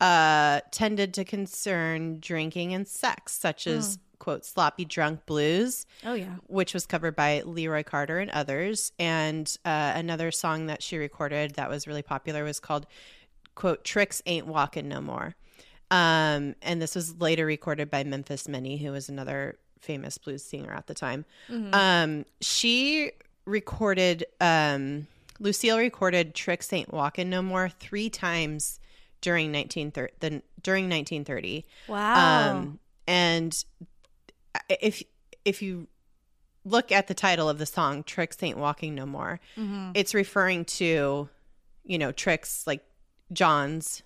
[0.00, 6.36] uh, tended to concern drinking and sex, such as, quote, sloppy drunk blues, Oh, yeah.
[6.46, 8.92] which was covered by Leroy Carter and others.
[8.98, 12.86] And uh, another song that she recorded that was really popular was called,
[13.54, 15.34] quote, Tricks Ain't Walking No More.
[15.90, 20.72] Um, and this was later recorded by Memphis Minnie, who was another famous blues singer
[20.72, 21.24] at the time.
[21.72, 23.12] Um, she
[23.44, 25.06] recorded, um,
[25.38, 28.78] Lucille recorded Tricks Ain't Walking No More three times
[29.20, 31.64] during 1930, the, during 1930.
[31.88, 32.50] Wow.
[32.58, 33.64] Um, and
[34.68, 35.02] if
[35.44, 35.88] if you
[36.64, 39.92] look at the title of the song, "Tricks Ain't Walking No More," Mm-hmm.
[39.94, 41.28] it's referring to,
[41.84, 42.84] you know, tricks like
[43.32, 44.02] John's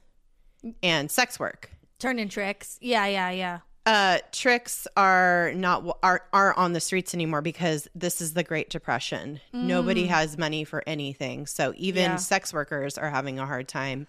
[0.82, 1.70] and sex work.
[1.98, 2.78] Turning tricks.
[2.80, 3.58] Yeah, yeah, yeah.
[3.86, 8.70] Uh, tricks are not are are on the streets anymore because this is the Great
[8.70, 9.40] Depression.
[9.52, 12.16] Nobody has money for anything, so even Yeah.
[12.16, 14.06] sex workers are having a hard time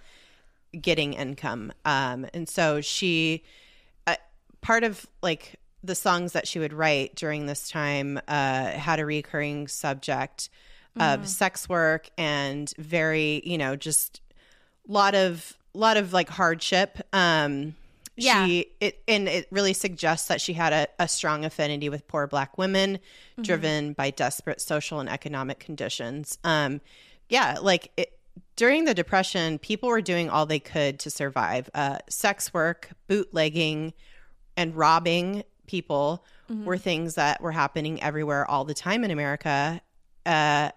[0.79, 1.73] getting income.
[1.83, 3.43] Um, and so she,
[4.07, 4.15] uh,
[4.61, 9.05] part of like the songs that she would write during this time, uh, had a
[9.05, 10.49] recurring subject
[10.97, 14.21] of sex work and very, you know, just
[14.87, 17.05] lot of lot of like hardship.
[17.11, 17.75] Um,
[18.17, 18.45] Yeah.
[18.45, 22.27] she it and it really suggests that she had a, a strong affinity with poor
[22.27, 22.99] black women,
[23.41, 26.37] driven by desperate social and economic conditions.
[26.43, 26.81] Um,
[27.29, 28.17] yeah, like it,
[28.55, 31.69] during the depression, people were doing all they could to survive.
[31.73, 33.93] Uh, sex work, bootlegging,
[34.55, 36.23] and robbing people
[36.63, 39.81] were things that were happening everywhere all the time in America.
[40.25, 40.69] Uh,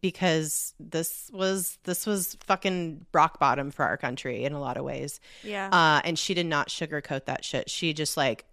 [0.00, 4.84] because this was this was fucking rock bottom for our country in a lot of
[4.84, 5.20] ways.
[5.42, 5.68] Yeah.
[5.70, 7.70] Uh, and she did not sugarcoat that shit.
[7.70, 8.44] She just like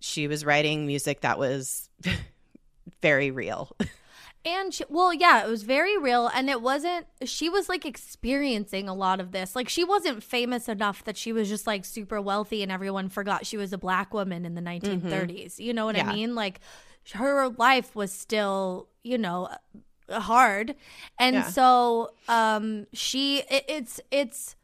[0.00, 1.88] she was writing music that was
[3.02, 3.76] very real.
[4.42, 7.06] And she, well, yeah, it was very real, and it wasn't.
[7.26, 9.54] She was like experiencing a lot of this.
[9.54, 13.44] Like she wasn't famous enough that she was just like super wealthy, and everyone forgot
[13.44, 15.58] she was a black woman in the 1930s.
[15.58, 16.08] You know what Yeah.
[16.08, 16.34] I mean?
[16.34, 16.60] Like
[17.12, 19.50] her life was still, you know,
[20.10, 20.74] hard,
[21.18, 21.42] and Yeah.
[21.48, 23.38] so um, she.
[23.50, 24.56] It, it's it's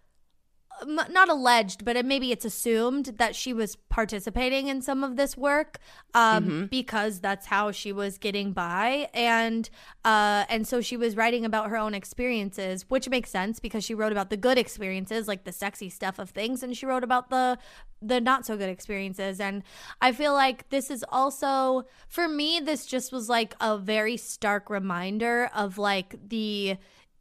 [0.86, 5.36] not alleged, but it, maybe it's assumed that she was participating in some of this
[5.36, 5.78] work
[6.14, 9.70] um, because that's how she was getting by, and
[10.04, 13.94] uh, and so she was writing about her own experiences, which makes sense because she
[13.94, 17.30] wrote about the good experiences, like the sexy stuff of things, and she wrote about
[17.30, 17.58] the
[18.02, 19.40] the not so good experiences.
[19.40, 19.62] And
[20.00, 24.70] I feel like this is also for me, this just was like a very stark
[24.70, 26.76] reminder of like the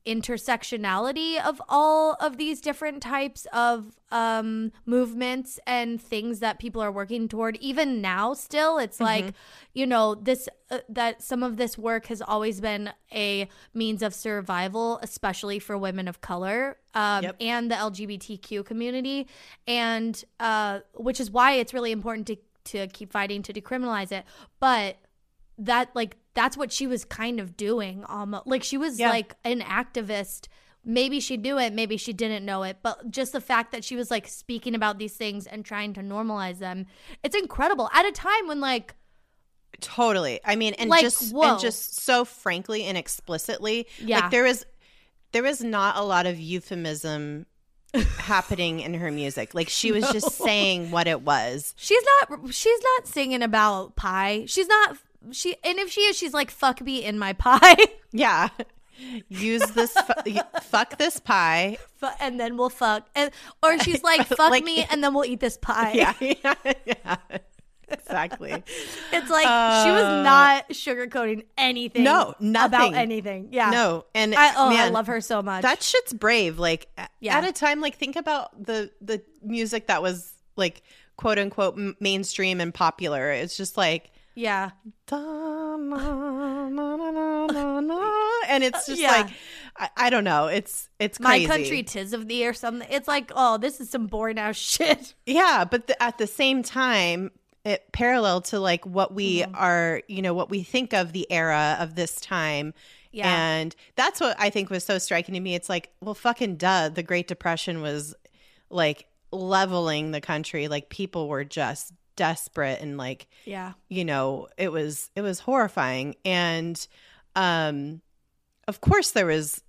[0.06, 6.92] intersectionality of all of these different types of um movements and things that people are
[6.92, 7.58] working toward.
[7.58, 9.34] Even now still it's like
[9.74, 14.14] you know this uh, that some of this work has always been a means of
[14.14, 17.36] survival especially for women of color um Yep.
[17.42, 19.28] and the lgbtq community.
[19.68, 24.26] And uh which is why it's really important to to keep fighting to decriminalize it.
[24.60, 24.98] But
[25.58, 29.10] that like that's what she was kind of doing almost like she was Yeah.
[29.10, 30.48] like an activist
[30.84, 33.96] maybe she knew it maybe she didn't know it but just the fact that she
[33.96, 36.86] was like speaking about these things and trying to normalize them
[37.24, 38.94] it's incredible at a time when like
[39.82, 40.40] Totally.
[40.46, 41.52] I mean, and Like, just whoa.
[41.52, 44.22] and just so frankly and explicitly, Yeah.
[44.22, 44.66] like there was
[45.34, 47.46] there was not a lot of euphemism
[48.18, 49.54] happening in her music.
[49.54, 51.74] Like she was just saying what it was.
[51.78, 52.54] She's not.
[52.54, 54.46] She's not singing about pie.
[54.48, 54.98] She's not.
[55.32, 57.78] She and if she is, she's like fuck me in my pie,
[58.12, 58.50] Yeah.
[59.28, 61.78] Use this fu- fuck this pie.
[61.98, 63.06] Fu- and then we'll fuck.
[63.14, 63.30] And
[63.62, 65.92] or she's like fuck Like- me, and then we'll eat this pie.
[65.94, 66.14] Yeah.
[66.22, 66.54] Yeah.
[66.86, 67.16] yeah.
[67.88, 68.52] Exactly.
[68.52, 72.04] It's like she was uh, not sugarcoating anything.
[72.04, 72.96] No, about nothing.
[72.96, 73.50] anything.
[73.52, 73.70] Yeah.
[73.70, 75.62] No, and I, oh, I man, love her so much.
[75.62, 76.58] That shit's brave.
[76.58, 77.38] Like a- Yeah.
[77.38, 80.82] at a time, like think about the the music that was like
[81.18, 83.30] quote unquote m- mainstream and popular.
[83.32, 84.72] It's just like yeah.
[85.08, 85.18] da,
[85.78, 88.12] na, na, na,
[88.48, 89.12] and it's just Yeah.
[89.12, 89.28] like
[89.78, 90.48] I, I don't know.
[90.48, 92.88] It's it's My country tis of thee or something.
[92.92, 95.14] It's like, oh, this is some boring ass shit.
[95.26, 97.32] Yeah, but the, at the same time,
[97.66, 99.56] it parallel to like what we Mm-hmm.
[99.56, 102.74] are, you know, what we think of the era of this time.
[103.12, 103.34] Yeah.
[103.34, 105.56] And that's what I think was so striking to me.
[105.56, 106.90] It's like, well, fucking duh.
[106.90, 108.14] The Great Depression was
[108.70, 110.68] like leveling the country.
[110.68, 113.74] Like people were just desperate and like, Yeah.
[113.90, 116.16] you know, it was it was horrifying.
[116.26, 116.86] And
[117.36, 118.02] um
[118.68, 119.62] of course there was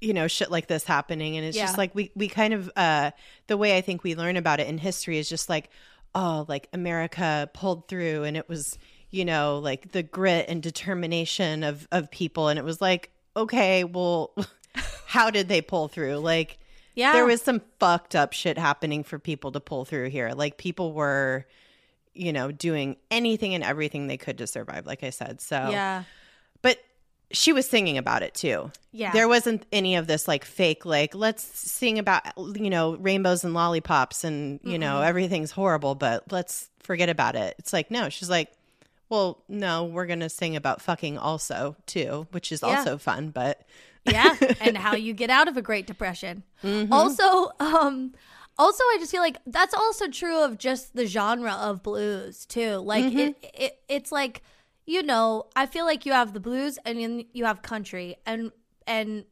[0.00, 1.66] you know shit like this happening and it's Yeah.
[1.66, 3.12] just like we we kind of uh
[3.46, 5.70] the way i think we learn about it in history is just like
[6.14, 8.78] oh like america pulled through and it was
[9.10, 13.84] you know like the grit and determination of of people and it was like okay
[13.84, 14.34] well
[15.06, 16.58] how did they pull through like
[16.96, 17.12] Yeah.
[17.12, 20.92] there was some fucked up shit happening for people to pull through here like people
[20.94, 21.46] were
[22.14, 26.04] you know doing anything and everything they could to survive like i said so Yeah.
[26.62, 26.78] but
[27.30, 28.70] she was singing about it too.
[28.92, 29.10] Yeah.
[29.12, 33.54] There wasn't any of this like fake, like, let's sing about, you know, rainbows and
[33.54, 37.54] lollipops and, you know, everything's horrible, but let's forget about it.
[37.58, 38.52] It's like, no, she's like,
[39.08, 42.76] well, no, we're going to sing about fucking also too, which is Yeah.
[42.80, 43.62] also fun, but
[44.04, 46.92] yeah and how you get out of a great depression Mm-hmm.
[46.92, 48.12] also um
[48.58, 52.76] also i just feel like that's also true of just the genre of blues too.
[52.76, 53.18] Like Mm-hmm.
[53.18, 54.42] it, it it's like
[54.86, 58.16] you know i feel like you have the blues and then you have country.
[58.26, 58.52] And
[58.86, 59.24] and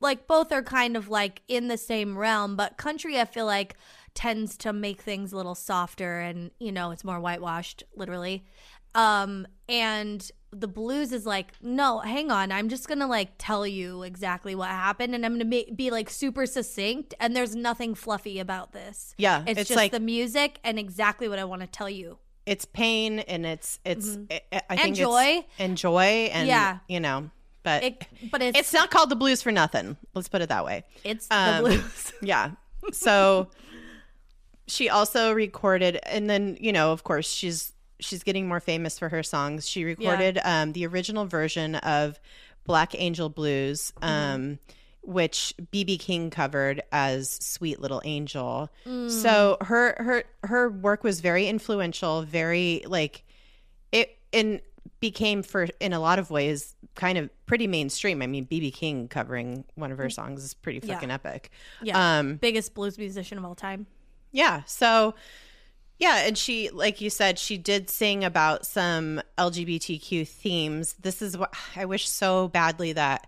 [0.00, 3.76] like both are kind of like in the same realm but country i feel like
[4.14, 8.44] tends to make things a little softer and you know it's more whitewashed literally.
[8.94, 14.02] Um and the blues is like no hang on i'm just gonna like tell you
[14.02, 18.38] exactly what happened and i'm gonna ma- be like super succinct and there's nothing fluffy
[18.40, 21.68] about this Yeah, it's, it's just like- the music and exactly what i want to
[21.68, 24.18] tell you it's pain and it's, it's,
[24.50, 25.44] I, I think joy.
[25.44, 26.78] it's, and joy and, Yeah.
[26.88, 27.30] you know,
[27.62, 29.96] but it, but it's it's not called the blues for nothing.
[30.14, 30.82] Let's put it that way.
[31.04, 32.52] it's Um, the blues Yeah.
[32.92, 33.50] So
[34.66, 39.08] she also recorded and then, you know, of course she's she's getting more famous for
[39.08, 39.68] her songs.
[39.68, 42.18] She recorded um the original version of
[42.64, 44.58] Black Angel Blues, um
[45.02, 48.68] which BB King covered as Sweet Little Angel.
[49.08, 53.24] So her her her work was very influential, very like
[53.92, 54.60] it and
[55.00, 58.20] became for in a lot of ways kind of pretty mainstream.
[58.20, 60.94] I mean, BB King covering one of her songs is pretty Yeah.
[60.94, 61.50] fucking epic.
[61.82, 63.86] yeah Um, biggest blues musician of all time
[64.32, 64.62] yeah.
[64.66, 65.14] So,
[66.00, 70.94] yeah, and she, like you said, she did sing about some LGBTQ themes.
[70.94, 73.26] This is what I wish so badly that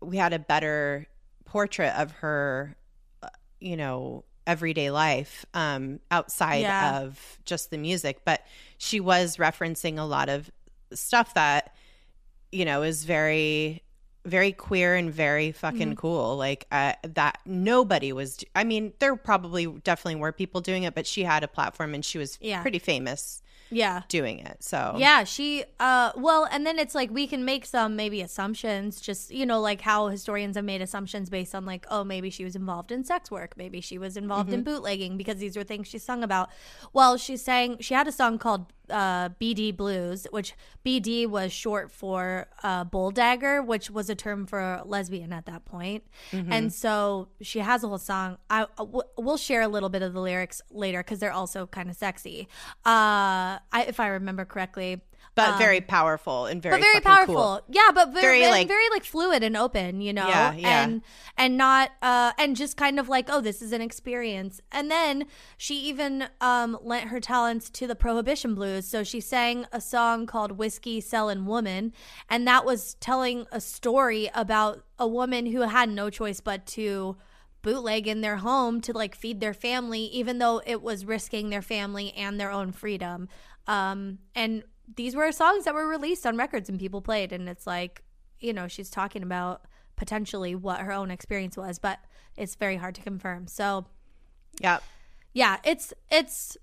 [0.00, 1.06] we had a better
[1.44, 2.76] portrait of her,
[3.24, 3.28] uh,
[3.60, 7.00] you know, everyday life um, outside Yeah.
[7.00, 8.20] of just the music.
[8.24, 8.42] But
[8.78, 10.48] she was referencing a lot of
[10.94, 11.74] stuff that,
[12.52, 13.82] you know, is very
[14.24, 15.94] very queer and very fucking Mm-hmm.
[15.94, 20.94] cool like uh, that nobody was i mean there probably definitely were people doing it
[20.94, 22.62] but she had a platform and she was Yeah.
[22.62, 27.26] pretty famous yeah doing it so Yeah, she uh well, and then it's like we
[27.26, 31.54] can make some maybe assumptions just you know like how historians have made assumptions based
[31.54, 34.58] on like oh maybe she was involved in sex work, maybe she was involved Mm-hmm.
[34.58, 36.50] in bootlegging because these are things she sung about.
[36.92, 41.90] Well, she sang she had a song called uh BD Blues, which BD was short
[41.90, 46.04] for uh bull dagger, which was a term for lesbian at that point.
[46.30, 46.52] Mm-hmm.
[46.52, 48.38] And so she has a whole song.
[48.50, 51.88] I w- we'll share a little bit of the lyrics later cuz they're also kind
[51.90, 52.48] of sexy.
[52.84, 55.00] Uh I, if I remember correctly.
[55.34, 57.60] But very powerful and very Um, But very powerful, cool.
[57.70, 57.90] yeah.
[57.94, 60.28] But very, Very, like very like fluid and open, you know.
[60.28, 60.82] Yeah, yeah.
[60.84, 61.02] And
[61.38, 64.60] and not uh and just kind of like oh this is an experience.
[64.70, 65.24] And then
[65.56, 68.86] she even um lent her talents to the Prohibition blues.
[68.86, 71.92] So she sang a song called "Whiskey Selling Woman,"
[72.28, 77.16] and that was telling a story about a woman who had no choice but to
[77.62, 81.62] bootleg in their home to like feed their family even though it was risking their
[81.62, 83.28] family and their own freedom
[83.68, 84.64] um and
[84.96, 88.02] these were songs that were released on records and people played and it's like
[88.40, 89.62] you know she's talking about
[89.96, 91.98] potentially what her own experience was but
[92.36, 93.46] it's very hard to confirm.
[93.46, 93.86] So
[94.60, 94.78] yeah.
[95.32, 96.56] yeah it's it's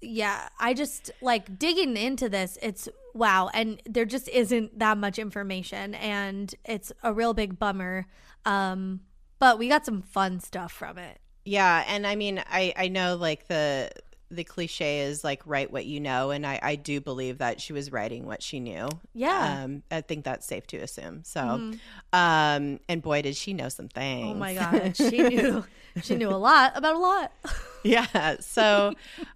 [0.00, 5.18] yeah i just like digging into this it's wow and there just isn't that much
[5.18, 8.06] information and it's a real big bummer
[8.44, 9.00] um
[9.38, 11.18] but we got some fun stuff from it.
[11.44, 13.90] Yeah and i mean i i know like the
[14.32, 17.72] the cliche is like write what you know and i i do believe that she
[17.72, 21.72] was writing what she knew yeah um i think that's safe to assume so mm-hmm.
[22.12, 25.64] um and boy did she know some things oh my god she knew
[26.02, 27.32] she knew a lot about a lot
[27.84, 28.94] yeah so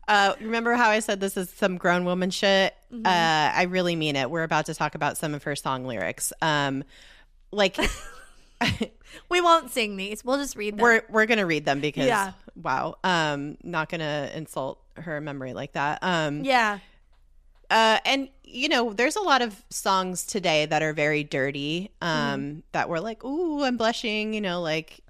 [0.09, 3.05] uh remember how i said this is some grown woman shit mm-hmm.
[3.07, 6.33] uh i really mean it we're about to talk about some of her song lyrics
[6.41, 6.83] um
[7.53, 7.77] like
[9.29, 10.25] we won't sing these.
[10.25, 10.83] We'll just read them.
[10.83, 12.33] We're we're gonna read them because yeah.
[12.55, 12.97] wow.
[13.05, 15.99] Um not gonna insult her memory like that.
[16.03, 16.79] Um Yeah.
[17.71, 22.41] Uh and you know, there's a lot of songs today that are very dirty, um,
[22.41, 22.63] mm.
[22.73, 25.01] that were like, ooh, I'm blushing, you know, like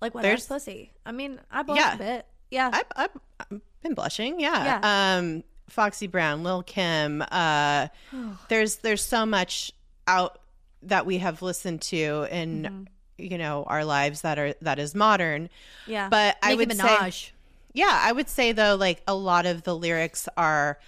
[0.00, 0.92] like what there's pussy.
[1.04, 1.94] I mean, I blushed yeah.
[1.94, 2.26] a bit.
[2.50, 2.70] Yeah.
[2.72, 4.80] I've, I've, I've been blushing, yeah.
[4.82, 5.16] yeah.
[5.18, 7.88] Um Foxy Brown, Lil Kim, uh
[8.48, 9.72] there's there's so much
[10.06, 10.38] out
[10.82, 12.82] that we have listened to in mm-hmm.
[13.18, 15.48] you know our lives that are that is modern.
[15.86, 17.12] Yeah, but Nicki I would Minaj.
[17.12, 17.32] say,
[17.76, 20.78] yeah, I would say though, like a lot of the lyrics are.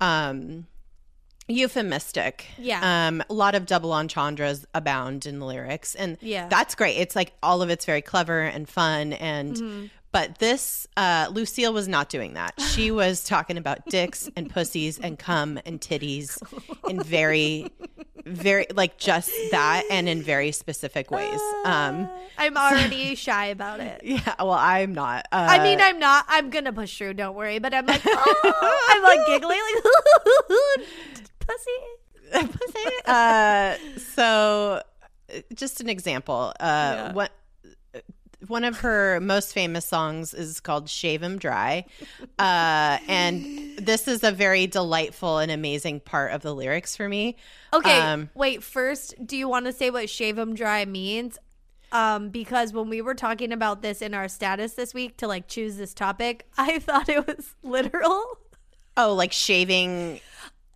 [0.00, 0.66] um
[1.48, 2.46] euphemistic.
[2.58, 3.06] Yeah.
[3.06, 5.94] Um, a lot of double entendres abound in the lyrics.
[5.94, 6.48] And yeah.
[6.48, 6.96] that's great.
[6.96, 9.86] It's like all of it's very clever and fun and mm-hmm.
[10.16, 12.58] But this, uh, Lucille was not doing that.
[12.58, 16.38] She was talking about dicks and pussies and cum and titties
[16.88, 17.70] in very,
[18.24, 21.38] very, like just that and in very specific ways.
[21.66, 22.08] Um,
[22.38, 24.00] I'm already shy about it.
[24.04, 25.26] Yeah, well, I'm not.
[25.30, 26.24] Uh, I mean, I'm not.
[26.28, 27.58] I'm going to push through, don't worry.
[27.58, 30.88] But I'm like, oh, I'm like giggling, like,
[31.40, 32.56] pussy.
[32.56, 32.90] pussy.
[33.04, 34.80] Uh, so,
[35.54, 36.54] just an example.
[36.58, 37.12] Uh, yeah.
[37.12, 37.32] What
[38.48, 41.84] one of her most famous songs is called Shave 'em Dry.
[42.38, 47.36] Uh, and this is a very delightful and amazing part of the lyrics for me.
[47.72, 51.38] Okay, um, wait, first, do you want to say what Shave 'em Dry means?
[51.92, 55.46] Um, because when we were talking about this in our status this week to like
[55.48, 58.38] choose this topic, I thought it was literal.
[58.96, 60.20] Oh, like shaving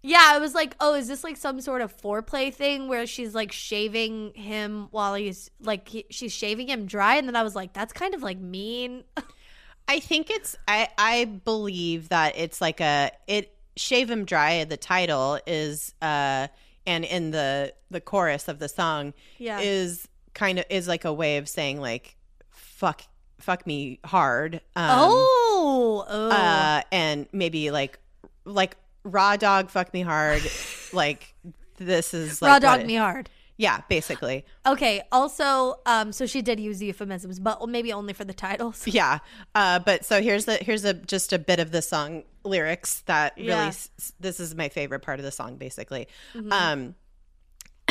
[0.03, 3.35] yeah, I was like, oh, is this like some sort of foreplay thing where she's
[3.35, 7.55] like shaving him while he's like he, she's shaving him dry, and then I was
[7.55, 9.05] like, that's kind of like mean.
[9.89, 14.65] I think it's I I believe that it's like a it shave him dry.
[14.65, 16.49] The title is uh
[16.87, 19.59] and in the the chorus of the song yeah.
[19.61, 22.17] is kind of is like a way of saying like
[22.51, 23.03] fuck
[23.39, 24.57] fuck me hard.
[24.77, 26.31] Um, oh, oh.
[26.31, 27.99] Uh, and maybe like
[28.45, 30.43] like raw dog fuck me hard.
[30.93, 31.37] Like
[31.77, 33.31] this is like raw dog me hard.
[33.57, 34.45] Yeah basically.
[34.67, 38.85] Okay also um so she did use euphemisms but maybe only for the titles.
[38.89, 39.21] Yeah
[39.55, 43.35] uh but so here's the here's a just a bit of the song lyrics that
[43.37, 43.73] really yeah.
[44.19, 46.09] this is my favorite part of the song basically.
[46.35, 46.53] Mm-hmm.
[46.53, 46.95] um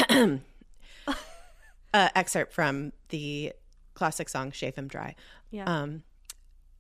[1.93, 3.53] uh, excerpt from the
[3.93, 5.16] classic song shave him dry.
[5.51, 5.64] Yeah.
[5.64, 6.03] Um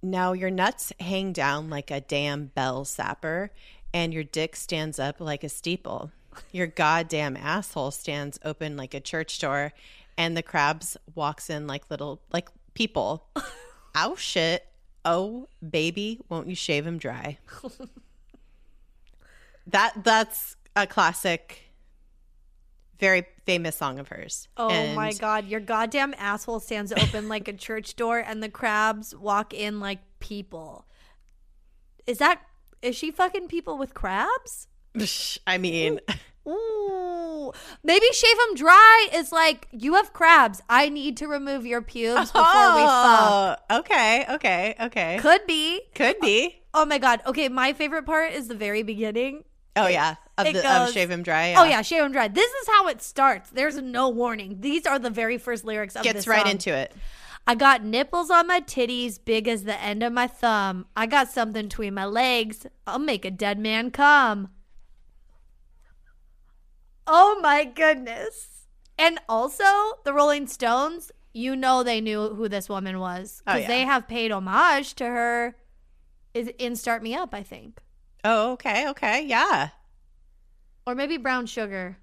[0.01, 3.51] now your nuts hang down like a damn bell sapper
[3.93, 6.11] and your dick stands up like a steeple.
[6.51, 9.73] Your goddamn asshole stands open like a church door,
[10.17, 13.27] and the crabs walks in like little like people.
[13.95, 14.65] Ow shit.
[15.05, 17.37] Oh baby, won't you shave him dry?
[19.67, 21.69] that that's a classic
[22.99, 24.49] very famous song of hers.
[24.57, 28.49] Oh and my god, your goddamn asshole stands open like a church door and the
[28.49, 30.85] crabs walk in like people.
[32.05, 32.41] Is that
[32.81, 34.67] is she fucking people with crabs?
[35.47, 35.99] I mean,
[36.47, 37.51] Ooh.
[37.83, 40.61] Maybe shave them dry is like you have crabs.
[40.69, 43.79] I need to remove your pubes before oh, we fuck.
[43.79, 45.17] Okay, okay, okay.
[45.21, 45.81] Could be.
[45.95, 46.61] Could be.
[46.73, 47.21] Oh, oh my god.
[47.25, 49.43] Okay, my favorite part is the very beginning.
[49.75, 51.51] Oh yeah, of, the, goes, of shave him dry.
[51.51, 51.61] Yeah.
[51.61, 52.27] Oh yeah, shave him dry.
[52.27, 53.49] This is how it starts.
[53.49, 54.57] There's no warning.
[54.59, 56.51] These are the very first lyrics of Gets this right song.
[56.51, 56.93] into it.
[57.49, 60.85] I got nipples on my titties big as the end of my thumb.
[60.95, 62.67] I got something between my legs.
[62.85, 64.49] I'll make a dead man come.
[67.07, 68.67] Oh my goodness.
[68.99, 69.63] And also,
[70.05, 73.67] the Rolling Stones, you know they knew who this woman was because oh, yeah.
[73.67, 75.55] they have paid homage to her
[76.35, 77.79] in Start Me Up, I think.
[78.23, 79.69] Oh, okay, okay, yeah.
[80.85, 81.97] Or maybe Brown Sugar,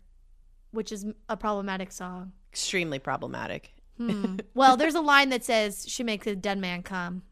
[0.73, 2.33] which is a problematic song.
[2.51, 3.76] Extremely problematic.
[3.97, 4.37] Hmm.
[4.55, 7.23] Well, there's a line that says she makes a dead man come.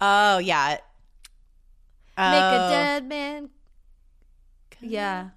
[0.00, 0.78] Oh yeah.
[2.16, 2.70] Make a oh.
[2.70, 3.50] dead man.
[4.80, 5.30] Yeah.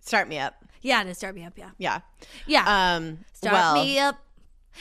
[0.00, 0.54] Start me up.
[0.80, 1.52] Yeah, to start me up.
[1.56, 1.70] Yeah.
[1.78, 2.00] Yeah.
[2.46, 2.94] Yeah.
[2.96, 4.24] Um start well, me up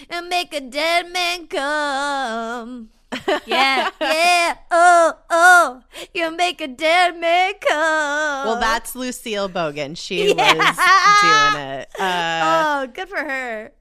[0.09, 2.89] and make a dead man come.
[3.45, 5.81] yeah, yeah, oh, oh,
[6.13, 7.77] you make a dead man come.
[8.47, 9.97] Well, that's Lucille Bogan.
[9.97, 10.53] She Yeah.
[10.55, 11.89] was doing it.
[11.99, 12.41] Uh,
[12.83, 13.71] oh, good for her.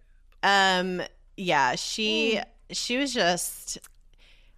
[0.43, 1.03] um
[1.37, 3.79] yeah, she she was just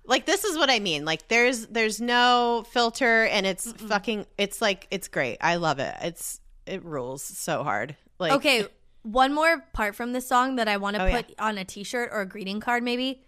[0.04, 1.04] like this is what I mean.
[1.04, 5.38] Like there's there's no filter and it's fucking it's like it's great.
[5.40, 5.94] I love it.
[6.02, 7.96] It's it rules so hard.
[8.18, 8.66] Like Okay,
[9.02, 11.22] one more part from this song that I want to Oh, yeah.
[11.22, 13.22] put on a T-shirt or a greeting card, maybe.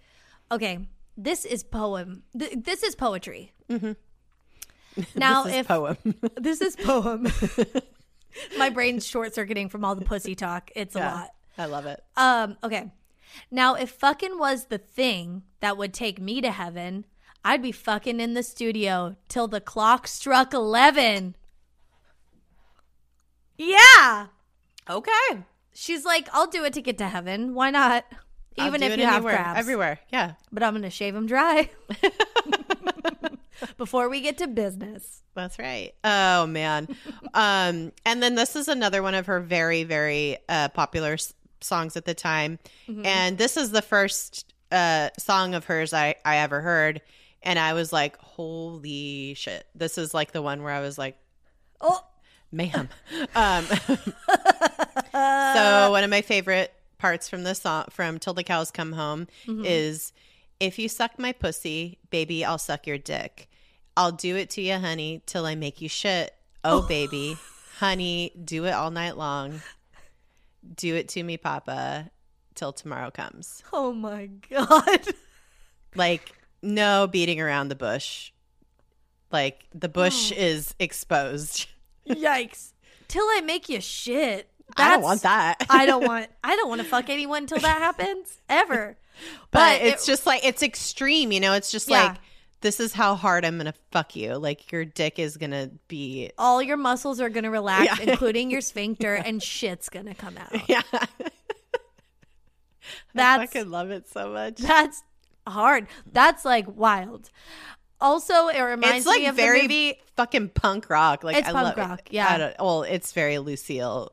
[0.53, 0.81] Okay,
[1.17, 2.23] this is poem.
[2.39, 3.53] Th- this is poetry.
[5.15, 5.97] Now, this is if poem.
[6.37, 7.29] this is poem,
[8.59, 10.71] my brain's short circuiting from all the pussy talk.
[10.75, 11.31] It's a lot.
[11.57, 12.03] I love it.
[12.17, 12.91] Um, okay.
[13.51, 17.07] Now, if fucking was the thing that would take me to heaven,
[17.45, 21.37] I'd be fucking in the studio till the clock struck 11.
[23.57, 24.27] Yeah.
[24.89, 25.45] Okay.
[25.73, 27.55] She's like, I'll do it to get to heaven.
[27.55, 28.05] Why not?
[28.57, 29.59] Even if you have anywhere, crabs.
[29.59, 30.01] Everywhere.
[30.13, 30.33] Yeah.
[30.53, 31.71] But I'm going to shave them dry
[33.77, 35.23] before we get to business.
[35.35, 35.93] That's right.
[36.05, 36.89] Oh man.
[37.35, 41.97] um and then this is another one of her very very uh popular s- songs
[41.97, 42.59] at the time.
[42.89, 43.07] Mm-hmm.
[43.07, 47.01] And this is the first uh song of hers I I ever heard
[47.43, 49.65] and I was like, "Holy shit.
[49.75, 51.17] This is like the one where I was like,
[51.81, 52.05] Oh,
[52.53, 52.89] ma'am.
[53.35, 53.65] Um,
[55.13, 59.27] so one of my favorite parts from the song, from "Till the Cows Come Home,"
[59.47, 59.65] Mm-hmm.
[59.65, 60.13] is
[60.61, 63.49] "If you suck my pussy, baby, I'll suck your dick.
[63.97, 66.35] I'll do it to you, honey, till I make you shit.
[66.63, 67.37] Oh, baby,
[67.79, 69.63] honey, do it all night long.
[70.77, 72.11] Do it to me, Papa,
[72.55, 75.01] till tomorrow comes." oh my God.
[75.97, 76.33] Like
[76.63, 78.31] no beating around the bush.
[79.33, 81.67] Like the bush is exposed.
[82.09, 82.73] Yikes.
[83.09, 84.50] Till I make you shit.
[84.77, 85.57] I don't want that.
[85.71, 88.97] I don't want I don't want to fuck anyone until that happens ever.
[89.51, 92.05] but, it's it- just like it's extreme you know it's just Yeah.
[92.09, 92.17] like
[92.63, 96.63] this is how hard i'm gonna fuck you like your dick is gonna be all
[96.63, 98.13] your muscles are gonna relax, Yeah.
[98.13, 100.69] including your sphincter, and shit's gonna come out.
[100.69, 101.07] yeah i
[103.15, 105.03] That's fucking love it so much that's
[105.47, 105.87] hard.
[106.13, 107.31] That's like wild.
[108.01, 110.01] Also, it reminds it's like me of very the movie.
[110.17, 112.13] fucking punk rock like It's I punk love rock, it.
[112.13, 112.53] yeah.
[112.59, 114.13] I well it's very lucille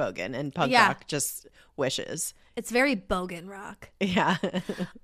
[0.00, 0.86] bogan and punk Yeah.
[0.88, 1.46] rock just
[1.76, 3.90] wishes It's very bogan rock.
[4.00, 4.36] yeah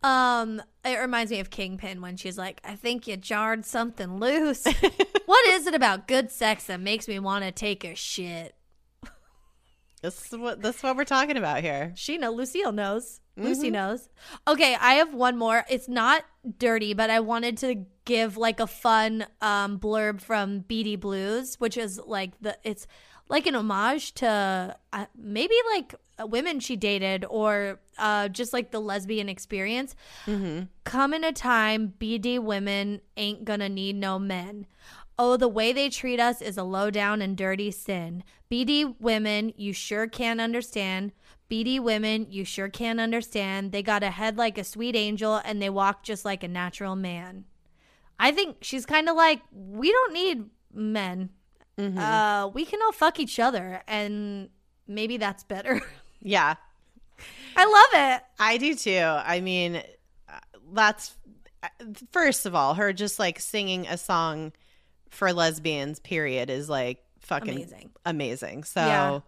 [0.03, 4.65] Um, it reminds me of Kingpin when she's like, "I think you jarred something loose."
[5.27, 8.55] what is it about good sex that makes me want to take a shit?
[10.03, 13.21] this is what this is what we're talking about here She know Lucille knows.
[13.39, 13.49] Mm-hmm.
[13.49, 14.09] Lucy knows.
[14.49, 15.65] Okay, I have one more.
[15.69, 16.25] It's not
[16.59, 21.77] dirty, but I wanted to give like a fun um blurb from BD Blues, which
[21.77, 22.87] is like the it's
[23.29, 28.81] like an homage to uh, maybe like women she dated or uh just like the
[28.81, 29.95] lesbian experience.
[30.85, 34.67] Come in a time BD women ain't gonna need no men.
[35.19, 38.23] Oh, the way they treat us is a low down and dirty sin.
[38.51, 41.13] BD women, you sure can't understand.
[41.51, 43.73] BD women, you sure can't understand.
[43.73, 46.97] They got a head like a sweet angel and they walk just like a natural
[46.97, 47.45] man.
[48.19, 51.31] I think she's kind of like, we don't need men.
[51.79, 54.49] Uh, we can all fuck each other and
[54.89, 55.81] maybe that's better.
[56.23, 56.55] yeah
[57.57, 58.23] I love it.
[58.39, 58.99] I do too.
[59.01, 59.77] I mean,
[60.29, 60.39] uh,
[60.75, 61.17] that's
[61.63, 61.69] uh,
[62.13, 64.53] first of all, her just like singing a song
[65.11, 67.91] for lesbians, period, is like fucking Amazing.
[68.05, 68.65] amazing.
[68.65, 69.21] So Yeah.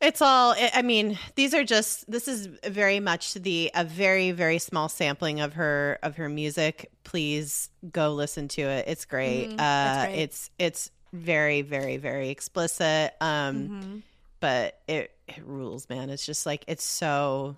[0.00, 0.54] it's all.
[0.74, 2.08] I mean, these are just.
[2.08, 6.90] This is very much the a very very small sampling of her of her music.
[7.02, 8.84] Please go listen to it.
[8.86, 9.50] It's great.
[9.50, 10.18] Mhm, uh, great.
[10.20, 13.14] It's it's very very very explicit.
[13.20, 14.02] Um, Mhm.
[14.40, 17.56] but it, it rules man it's just like it's so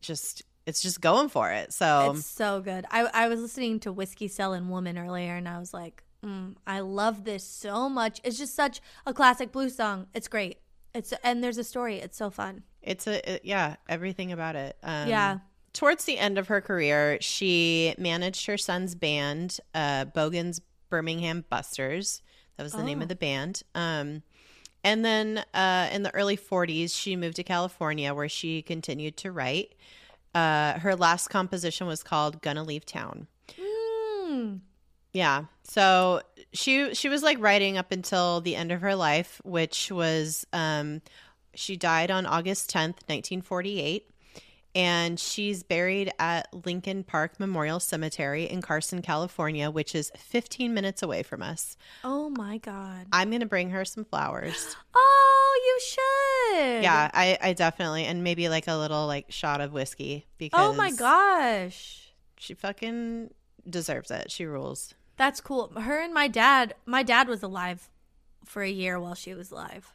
[0.00, 2.84] just it's just going for it so It's so good.
[2.90, 6.80] I I was listening to Whiskey Selling Woman earlier, and I was like, mm, I
[6.80, 8.20] love this so much.
[8.24, 10.06] It's just such a classic blues song.
[10.14, 10.58] It's great.
[10.94, 11.96] It's and there's a story.
[11.98, 12.62] It's so fun.
[12.84, 15.38] it's a it- yeah everything about it um Yeah.
[15.72, 20.60] towards the end of her career she managed her son's band uh bogan's
[20.92, 22.20] birmingham busters
[22.56, 23.02] that was the name Oh.
[23.04, 24.22] of the band um
[24.84, 29.30] and then uh, in the early 40s, she moved to California where she continued to
[29.30, 29.76] write.
[30.34, 33.28] Uh, her last composition was called Gonna Leave Town.
[33.56, 34.58] Mm.
[35.12, 35.44] Yeah.
[35.62, 36.22] So
[36.52, 41.00] she she was like writing up until the end of her life, which was um
[41.54, 44.10] she died on August 10th, 1948.
[44.74, 51.02] And she's buried at Lincoln Park Memorial Cemetery in Carson, California, which is 15 minutes
[51.02, 51.76] away from us.
[52.04, 53.06] Oh my god.
[53.12, 54.76] I'm going to bring her some flowers.
[54.94, 55.80] Oh, you
[56.74, 56.82] should.
[56.82, 60.72] Yeah, I, I definitely, and maybe like a little like shot of whiskey because Oh
[60.72, 62.10] my gosh.
[62.38, 63.30] she fucking
[63.68, 64.30] deserves it.
[64.30, 64.94] She rules.
[65.18, 65.68] That's cool.
[65.78, 67.90] Her and my dad, my dad was alive
[68.46, 69.92] for a year while she was alive.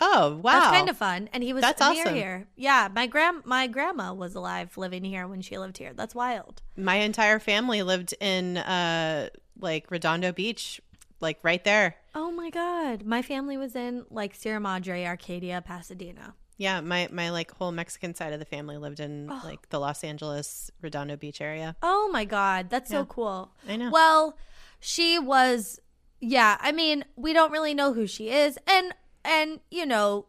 [0.00, 1.28] Oh wow, That's kind of fun.
[1.32, 2.14] And he was That's near awesome.
[2.14, 2.46] here.
[2.56, 5.92] Yeah, my grand my grandma was alive living here when she lived here.
[5.94, 6.62] That's wild.
[6.76, 10.80] my entire family lived in uh like Redondo Beach,
[11.20, 11.96] like right there.
[12.14, 13.04] Oh my god.
[13.06, 16.34] My family was in like Sierra Madre, Arcadia, Pasadena.
[16.58, 19.40] Yeah, my my like whole Mexican side of the family lived in Oh.
[19.44, 21.74] like the Los Angeles Redondo Beach area.
[21.82, 22.98] Oh my god, that's Yeah.
[23.00, 23.52] so cool.
[23.68, 23.90] I know.
[23.90, 24.36] Well,
[24.80, 25.80] she was
[26.20, 28.92] yeah, I mean, we don't really know who she is and
[29.26, 30.26] and you know,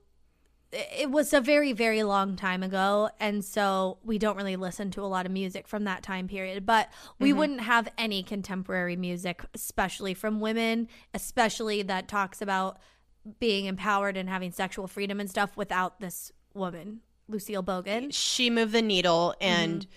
[0.74, 5.02] it was a very very long time ago and so we don't really listen to
[5.02, 6.90] a lot of music from that time period, but
[7.20, 7.40] we Mm-hmm.
[7.40, 12.78] wouldn't have any contemporary music especially from women, especially that talks about
[13.40, 18.10] being empowered and having sexual freedom and stuff without this woman, Lucille Bogan.
[18.12, 19.88] she moved the needle and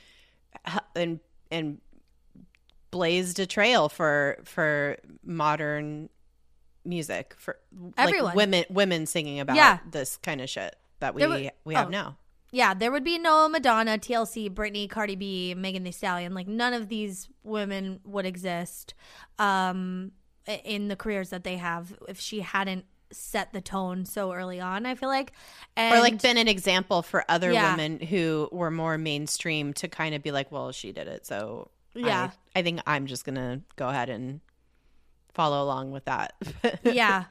[0.66, 0.78] Mm-hmm.
[0.96, 1.20] and
[1.50, 1.80] and
[2.90, 6.08] blazed a trail for for modern
[6.84, 7.58] music for
[7.96, 8.24] Everyone.
[8.26, 9.78] like women women singing about Yeah.
[9.90, 11.90] this kind of shit that we we have oh.
[11.90, 12.16] now.
[12.52, 16.34] Yeah, there would be no Madonna, TLC, Britney, Cardi B, Megan Thee Stallion.
[16.34, 18.94] Like none of these women would exist
[19.38, 20.12] um,
[20.64, 24.86] in the careers that they have if she hadn't set the tone so early on.
[24.86, 25.32] I feel like,
[25.76, 27.70] and or like been an example for other Yeah.
[27.72, 31.70] women who were more mainstream to kind of be like, well, she did it, so
[31.94, 32.30] Yeah.
[32.54, 34.40] I, I think I'm just gonna go ahead and
[35.40, 36.34] follow along with that.
[36.84, 37.24] yeah.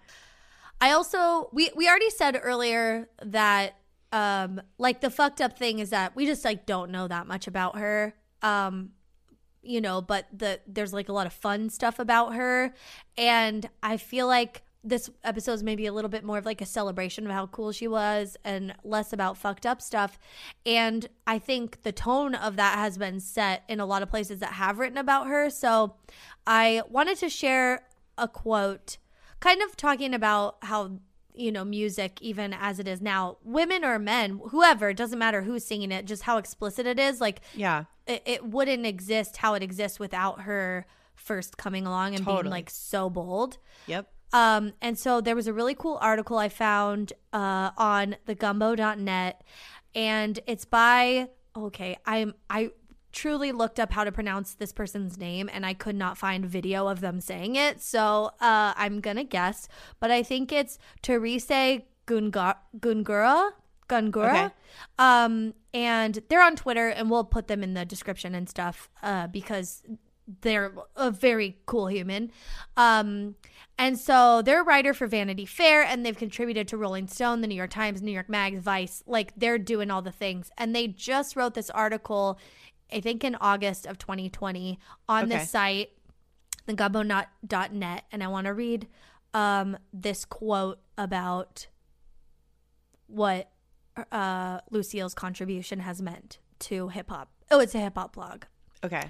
[0.82, 3.76] I also we we already said earlier that
[4.12, 7.46] um like the fucked up thing is that we just like don't know that much
[7.46, 8.16] about her.
[8.42, 8.92] Um
[9.62, 12.74] you know, but the there's like a lot of fun stuff about her
[13.16, 16.66] and I feel like this episode is maybe a little bit more of like a
[16.66, 20.18] celebration of how cool she was and less about fucked up stuff.
[20.66, 24.40] And I think the tone of that has been set in a lot of places
[24.40, 25.50] that have written about her.
[25.50, 25.96] So
[26.48, 27.89] I wanted to share
[28.20, 28.98] a quote
[29.40, 31.00] kind of talking about how
[31.34, 35.44] you know music even as it is now women or men whoever it doesn't matter
[35.44, 37.86] who's singing it just how explicit it is like yeah.
[38.08, 42.70] it, it wouldn't exist how it exists without her first coming along and being like
[42.70, 43.58] so bold
[43.88, 44.12] Yep.
[44.34, 49.44] um, and so there was a really cool article I found uh, on thegumbo.net,
[49.96, 51.98] and it's by okay.
[52.06, 52.72] I'm I
[53.12, 56.88] truly looked up how to pronounce this person's name, and I could not find video
[56.88, 57.82] of them saying it.
[57.82, 59.68] So uh, I'm gonna guess,
[60.00, 61.48] but I think it's Therese
[62.06, 63.52] Gunga- Gungura.
[63.88, 64.46] Gungura.
[64.46, 64.50] Okay.
[64.98, 69.28] Um, and they're on Twitter, and we'll put them in the description and stuff uh,
[69.28, 69.84] because
[70.42, 72.32] they're a very cool human.
[72.78, 73.36] Um,
[73.78, 77.48] and so they're a writer for Vanity Fair and they've contributed to Rolling Stone, the
[77.48, 79.04] New York Times, New York Mag, Vice.
[79.08, 80.52] Like they're doing all the things.
[80.58, 82.38] And they just wrote this article,
[82.92, 85.38] I think in August of 2020, on Okay.
[85.38, 85.90] this site,
[86.68, 88.04] thegumbo.net.
[88.12, 88.88] And I want to read
[89.34, 91.68] um, this quote about
[93.08, 93.52] what
[94.12, 97.30] uh, Lucille's contribution has meant to hip hop.
[97.52, 98.44] Oh, it's a hip hop blog.
[98.84, 99.04] Okay.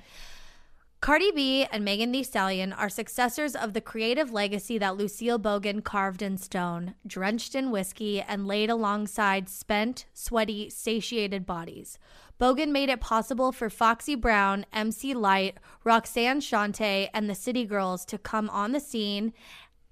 [1.02, 5.82] Cardi B and Megan Thee Stallion are successors of the creative legacy that Lucille Bogan
[5.82, 11.98] carved in stone, drenched in whiskey, and laid alongside spent, sweaty, satiated bodies.
[12.40, 18.06] Bogan made it possible for Foxy Brown, MC Lyte, Roxanne Shante, and the City Girls
[18.06, 19.34] to come on the scene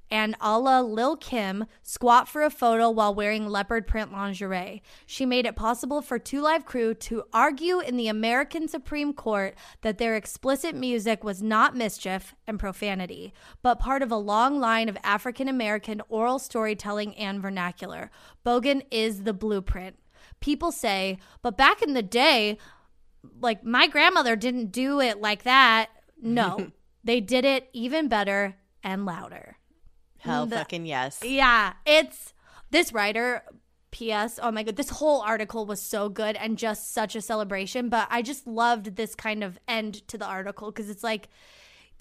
[0.09, 4.81] and a la Lil Kim squat for a photo while wearing leopard print lingerie.
[5.05, 9.55] She made it possible for Two Live Crew to argue in the American Supreme Court
[9.81, 14.89] that their explicit music was not mischief and profanity, but part of a long line
[14.89, 18.09] of African American oral storytelling and vernacular.
[18.45, 19.97] Bogan is the blueprint.
[20.39, 22.57] People say, but back in the day,
[23.39, 25.89] like my grandmother didn't do it like that.
[26.21, 26.71] No,
[27.03, 29.57] they did it even better and louder.
[30.19, 31.19] Hell The- fucking yes.
[31.23, 32.33] Yeah, it's
[32.71, 33.43] this writer.
[33.89, 34.37] P.S.
[34.43, 37.87] Oh my god, this whole article was so good and just such a celebration.
[37.87, 41.29] But I just loved this kind of end to the article because it's like,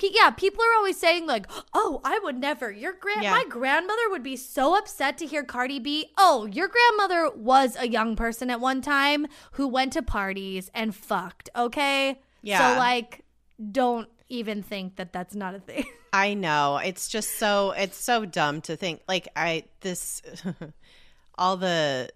[0.02, 3.30] yeah, people are always saying like, "Oh, I would never." Your grand, Yeah.
[3.32, 6.10] my grandmother would be so upset to hear Cardi B.
[6.18, 10.94] Oh, your grandmother was a young person at one time who went to parties and
[10.94, 11.48] fucked.
[11.56, 12.74] Okay, Yeah.
[12.74, 13.24] So like,
[13.72, 15.84] don't even think that that's not a thing.
[16.12, 16.76] I know.
[16.78, 20.20] It's just so it's so dumb to think like I this
[21.38, 22.10] all the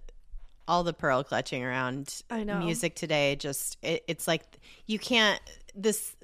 [0.68, 2.58] all the pearl clutching around I know.
[2.60, 4.42] music today just it, it's like
[4.86, 5.40] you can't
[5.74, 6.14] this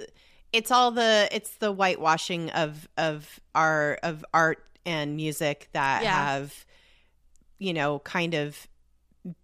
[0.56, 6.14] it's all the it's the whitewashing of of our of art and music that Yeah.
[6.14, 6.64] have
[7.58, 8.66] you know kind of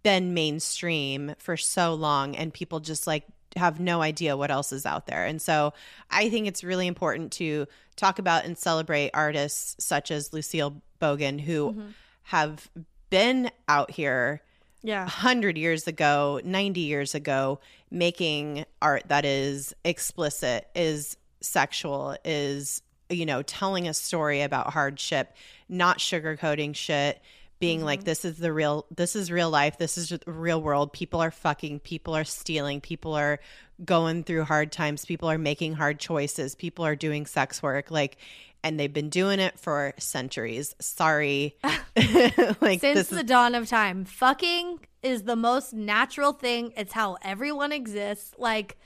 [0.01, 4.83] been mainstream for so long and people just like have no idea what else is
[4.85, 5.25] out there.
[5.25, 5.73] And so
[6.09, 11.39] I think it's really important to talk about and celebrate artists such as Lucille Bogan
[11.39, 11.87] who mm-hmm.
[12.23, 12.67] have
[13.11, 14.41] been out here
[14.83, 15.03] Yeah.
[15.03, 17.59] 100 years ago, 90 years ago,
[17.89, 25.35] making art that is explicit, is sexual, is, you know, telling a story about hardship,
[25.69, 27.21] not sugarcoating shit,
[27.59, 28.07] being like, mm-hmm.
[28.07, 30.91] this is the real, this is real life, this is the real world.
[30.91, 33.39] People are fucking, people are stealing, people are
[33.85, 37.89] going through hard times, people are making hard choices, people are doing sex work.
[37.89, 38.17] Like,
[38.63, 40.75] and they've been doing it for centuries.
[40.79, 41.55] Sorry.
[42.61, 46.73] like, Since the is, dawn of time, fucking is the most natural thing.
[46.77, 48.33] It's how everyone exists.
[48.37, 48.77] Like,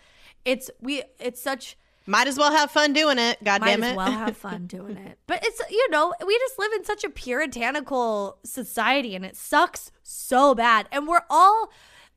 [0.45, 1.03] it's we.
[1.19, 1.77] It's such.
[2.05, 3.41] might as well have fun doing it.
[3.43, 3.95] God Might damn as it.
[3.95, 5.19] well have fun doing it.
[5.27, 9.91] But it's you know we just live in such a puritanical society, and it sucks
[10.03, 10.87] so bad.
[10.91, 11.71] And we're all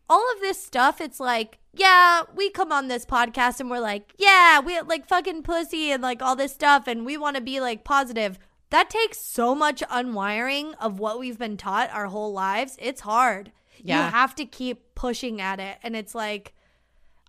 [0.08, 1.00] all of this stuff.
[1.00, 5.42] It's like yeah, we come on this podcast and we're like yeah, we like fucking
[5.42, 8.38] pussy and like all this stuff, and we want to be like positive.
[8.70, 12.76] That takes so much unwiring of what we've been taught our whole lives.
[12.80, 13.50] It's hard.
[13.82, 14.04] Yeah.
[14.06, 16.54] You have to keep pushing at it, and it's like.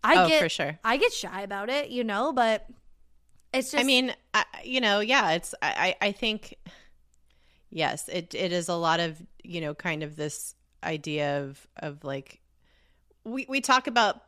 [0.03, 0.79] I Oh, get for sure.
[0.83, 2.65] I get shy about it, you know, but
[3.53, 6.55] it's just I mean, I, you know, yeah, it's I, I I think
[7.69, 12.03] yes, it it is a lot of, you know, kind of this idea of of
[12.03, 12.41] like
[13.23, 14.23] we we talk about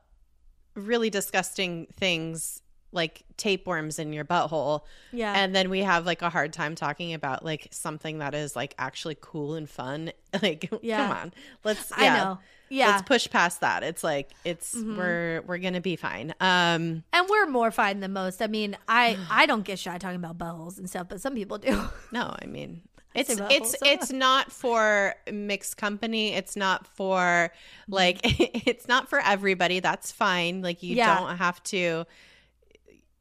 [0.76, 2.62] really disgusting things
[2.92, 5.34] like tapeworms in your butthole yeah.
[5.34, 8.76] and then we have like a hard time talking about like something that is like
[8.78, 10.12] actually cool and fun
[10.44, 11.08] like Yeah.
[11.08, 12.40] come on let's I know.
[12.70, 12.90] Yeah.
[12.90, 14.96] let's push past that it's like it's Mhm.
[14.98, 18.42] we're we're gonna be fine um and we're more fine than most.
[18.44, 21.58] I mean, I I don't get shy talking about buttholes and stuff, but some people
[21.58, 21.82] do.
[22.12, 22.82] No, I mean
[23.16, 26.34] it's it's it's not for mixed company.
[26.34, 27.52] It's not for
[27.88, 29.80] like it's not for everybody.
[29.80, 30.62] That's fine.
[30.62, 31.20] Like you Yeah.
[31.20, 32.06] don't have to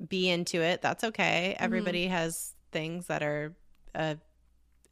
[0.06, 0.82] be into it.
[0.82, 1.54] That's okay.
[1.54, 1.64] Mm-hmm.
[1.64, 3.54] Everybody has things that are
[3.94, 4.16] a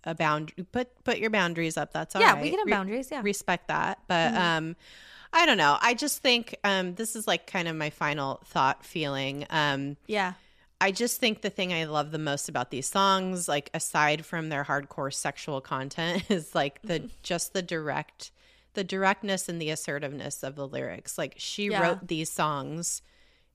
[0.05, 0.53] a bound.
[0.73, 1.93] Put put your boundaries up.
[1.93, 2.43] That's all yeah, right.
[2.43, 3.09] we can have boundaries.
[3.11, 3.21] Yeah.
[3.23, 4.37] respect that but Mhm.
[4.39, 4.77] um
[5.33, 8.85] i don't know i just think um this is like kind of my final thought
[8.85, 10.33] feeling um yeah.
[10.81, 14.49] I just think the thing I love the most about these songs, like aside from
[14.49, 18.31] their hardcore sexual content, is like the just the direct
[18.75, 21.19] the directness and the assertiveness of the lyrics.
[21.19, 21.81] Like she Yeah.
[21.83, 23.03] wrote these songs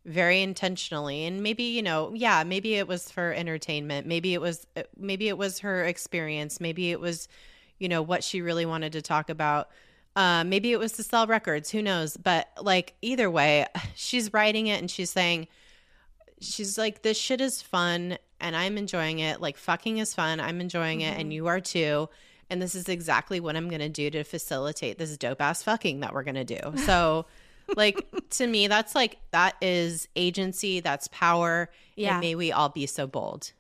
[0.06, 4.68] very intentionally and maybe, you know, yeah, maybe it was for entertainment, maybe it was
[4.76, 7.28] uh, maybe it was her experience, maybe it was
[7.80, 9.70] you know what she really wanted to talk about.
[10.16, 12.16] Uh, maybe it was to sell records, who knows?
[12.18, 13.66] But like either way,
[13.96, 15.48] she's writing it and she's saying
[16.42, 20.60] she's like this shit is fun and i'm enjoying it like fucking is fun i'm
[20.62, 22.10] enjoying it and you are too
[22.50, 26.14] and this is exactly what i'm gonna do to facilitate this dope ass fucking that
[26.14, 27.26] we're gonna do so
[27.76, 32.12] like to me that's like that is agency that's power Yeah.
[32.14, 33.54] and may we all be so bold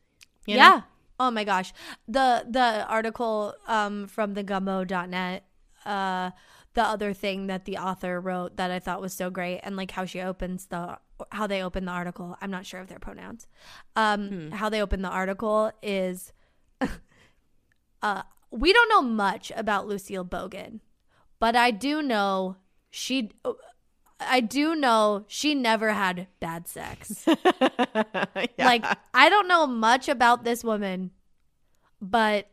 [0.45, 0.61] you know?
[0.61, 0.81] yeah.
[1.19, 1.73] Oh my gosh.
[2.09, 5.43] The the article um from the gumbo.net
[5.85, 6.31] uh
[6.73, 9.91] the other thing that the author wrote that I thought was so great and like
[9.91, 10.97] how she opens the
[11.31, 12.37] how they open the article.
[12.41, 13.47] I'm not sure of their pronouns.
[13.95, 16.33] Um how they open the article is
[18.01, 20.79] uh we don't know much about Lucille Bogan,
[21.39, 22.57] but I do know
[22.89, 23.31] she
[24.19, 27.25] I do know she never had bad sex.
[28.57, 28.65] Yeah.
[28.65, 31.11] Like, I don't know much about this woman,
[32.01, 32.47] but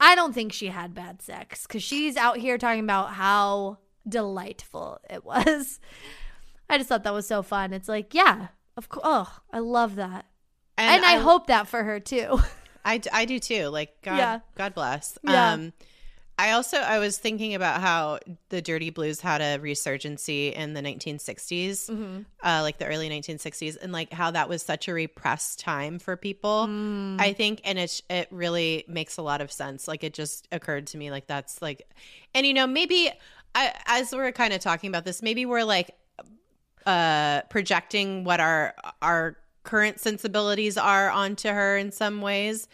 [0.00, 5.00] I don't think she had bad sex because she's out here talking about how delightful
[5.10, 5.80] it was.
[6.72, 7.72] I just thought that was so fun.
[7.72, 9.02] It's like, yeah, of course.
[9.06, 10.24] Oh, I love that.
[10.78, 12.40] And, I, hope that for her too.
[12.84, 13.66] I, I do too.
[13.68, 14.40] Like God, Yeah.
[14.56, 15.18] God bless.
[15.22, 15.52] Yeah.
[15.52, 15.72] Um,
[16.38, 18.18] I also I was thinking about how
[18.48, 22.22] the Dirty Blues had a resurgency in the 1960s, Mm-hmm.
[22.42, 26.16] uh, like the early 1960s, and like how that was such a repressed time for
[26.16, 26.66] people.
[26.68, 27.20] Mm.
[27.20, 29.86] I think, and it it really makes a lot of sense.
[29.86, 31.86] Like it just occurred to me, like that's like,
[32.34, 33.10] and you know maybe
[33.54, 35.94] I, as we're kind of talking about this, maybe we're like
[36.86, 42.68] uh projecting what our our current sensibilities are onto her in some ways.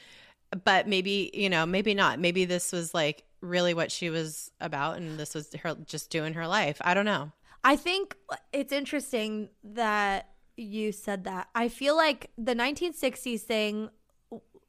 [0.64, 2.18] But maybe you know maybe not.
[2.18, 6.34] Maybe this was like really what she was about and this was her just doing
[6.34, 6.78] her life.
[6.80, 7.32] I don't know.
[7.64, 8.16] I think
[8.52, 11.48] it's interesting that you said that.
[11.54, 13.90] I feel like the 1960s thing,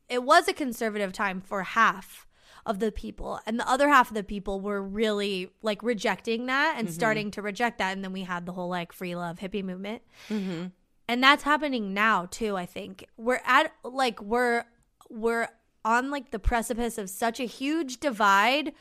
[0.08, 2.28] it was a conservative time for half
[2.66, 3.40] of the people.
[3.46, 6.94] And the other half of the people were really like rejecting that and mm-hmm.
[6.94, 7.94] starting to reject that.
[7.94, 10.02] And then we had the whole like free love hippie movement.
[10.30, 10.68] Mm-hmm.
[11.08, 13.06] And that's happening now too i think.
[13.18, 14.66] We're at like we're
[15.10, 15.50] we're
[15.84, 18.74] on like the precipice of such a huge divide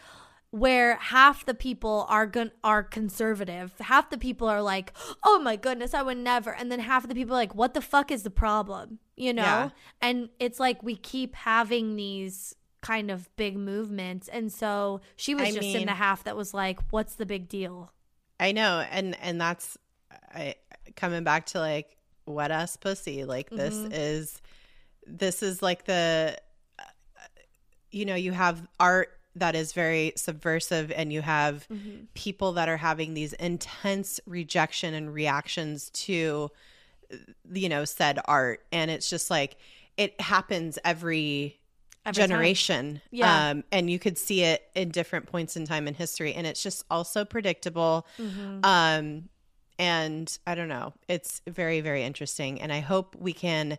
[0.50, 3.72] where half the people are gon- are conservative.
[3.80, 6.54] Half the people are like oh my goodness i would never.
[6.54, 8.98] And then half of the people are like what the fuck is the problem?
[9.16, 9.42] You know?
[9.42, 9.70] Yeah.
[10.00, 15.48] and it's like we keep having these kind of big movements and so she was
[15.48, 17.92] I just in the half that was like what's the big deal
[18.40, 19.76] I know, and and that's
[20.32, 20.54] I
[20.94, 23.24] coming back to like wet ass pussy.
[23.24, 23.92] Like this Mm-hmm.
[23.92, 24.40] is
[25.04, 26.38] this is like the
[26.78, 26.82] uh,
[27.90, 32.04] you know you have art that is very subversive, and you have Mm-hmm.
[32.14, 36.50] people that are having these intense rejection and reactions to
[37.52, 39.56] you know said art, and it's just like
[39.96, 41.58] it happens every
[42.08, 42.28] Every time.
[42.30, 43.00] generation.
[43.10, 43.50] Yeah.
[43.50, 46.34] Um, and you could see it in different points in time in history.
[46.34, 48.06] And it's just also predictable.
[48.18, 48.60] Mm-hmm.
[48.64, 49.28] Um,
[49.78, 50.92] and I don't know.
[51.06, 52.60] It's very, very interesting.
[52.60, 53.78] And I hope we can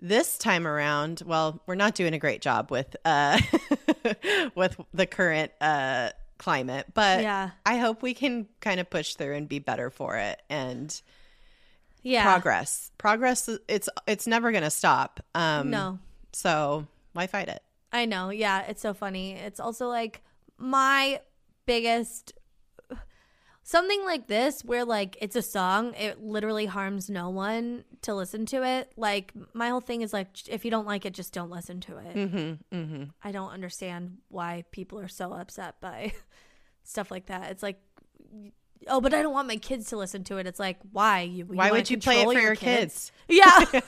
[0.00, 1.22] this time around.
[1.24, 3.40] Well, we're not doing a great job with uh
[4.54, 7.50] with the current uh climate, but Yeah.
[7.66, 11.00] I hope we can kind of push through and be better for it and
[12.02, 12.92] yeah progress.
[12.98, 15.20] Progress it's it's never gonna stop.
[15.34, 15.98] Um no
[16.32, 17.62] so why fight it?
[17.92, 18.30] I know.
[18.30, 19.32] Yeah, it's so funny.
[19.32, 20.22] It's also like
[20.56, 21.20] my
[21.66, 22.32] biggest
[23.62, 28.46] something like this where like it's a song, it literally harms no one to listen
[28.46, 28.92] to it.
[28.96, 31.98] Like my whole thing is like if you don't like it just don't listen to
[31.98, 32.14] it.
[32.14, 32.76] Mm-hmm.
[32.76, 33.04] Mm-hmm.
[33.22, 36.12] I don't understand why people are so upset by
[36.82, 37.50] stuff like that.
[37.50, 37.80] It's like
[38.86, 40.46] Oh, but I don't want my kids to listen to it.
[40.46, 41.22] It's like, why?
[41.22, 43.10] You, Why wanna would you play it for your kids?
[43.28, 43.64] Yeah.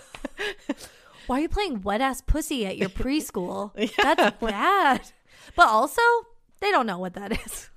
[1.30, 3.70] Why are you playing wet ass pussy at your preschool?
[3.96, 5.00] That's bad.
[5.54, 6.02] But also,
[6.58, 7.70] they don't know what that is.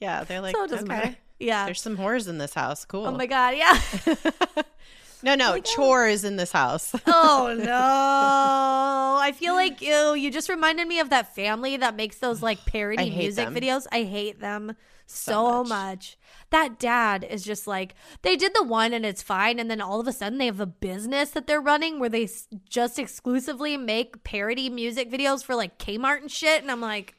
[0.00, 1.16] Yeah, they're like, so it doesn't okay, matter.
[1.38, 1.66] Yeah.
[1.66, 2.86] there's some whores in this house.
[2.86, 3.06] Cool.
[3.06, 3.78] Oh my god, yeah.
[5.22, 6.94] no, no, oh chores in this house.
[7.06, 9.18] oh no.
[9.20, 12.64] I feel like ew, you just reminded me of that family that makes those like
[12.64, 13.54] parody music them.
[13.54, 13.86] videos.
[13.92, 14.76] I hate them
[15.06, 15.68] so, much.
[15.68, 16.18] much.
[16.50, 20.00] That dad is just like they did the one and it's fine and then all
[20.00, 22.28] of a sudden they have a business that they're running where they
[22.68, 27.14] just exclusively make parody music videos for like Kmart and shit and I'm like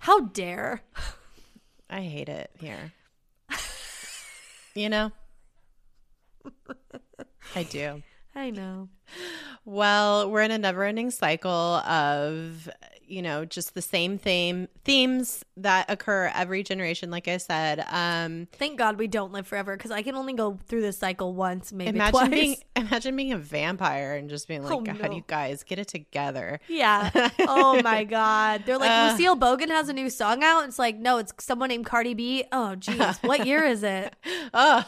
[0.00, 0.82] how dare?
[1.90, 2.92] I hate it here.
[4.74, 5.12] you know?
[7.54, 8.02] I do.
[8.34, 8.88] I know.
[9.64, 12.68] Well, we're in a never ending cycle of,
[13.10, 17.84] you know, just the same theme themes that occur every generation, like I said.
[17.90, 21.34] Um Thank God we don't live forever because I can only go through this cycle
[21.34, 22.30] once, maybe imagine twice.
[22.30, 25.12] being imagine being a vampire and just being like, Oh, God, no.
[25.12, 26.60] you guys get it together.
[26.68, 27.10] Yeah.
[27.40, 28.62] Oh my God.
[28.66, 29.10] They're like, Uh.
[29.12, 30.64] Lucille Bogan has a new song out.
[30.64, 32.44] It's like, no, it's someone named Cardi B.
[32.52, 33.18] Oh, geez.
[33.22, 34.14] What year is it?
[34.54, 34.84] Oh,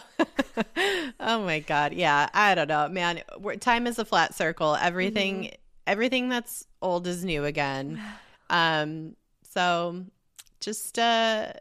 [1.21, 1.93] oh my God.
[1.93, 2.29] Yeah.
[2.35, 3.23] I don't know, man.
[3.39, 4.77] We're, time is a flat circle.
[4.77, 5.51] Everything,
[5.87, 8.01] everything that's old is new again.
[8.51, 9.17] Um,
[9.49, 10.05] so
[10.61, 11.55] just, uh,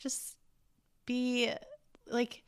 [0.00, 0.36] just
[1.06, 1.48] be
[2.08, 2.42] like,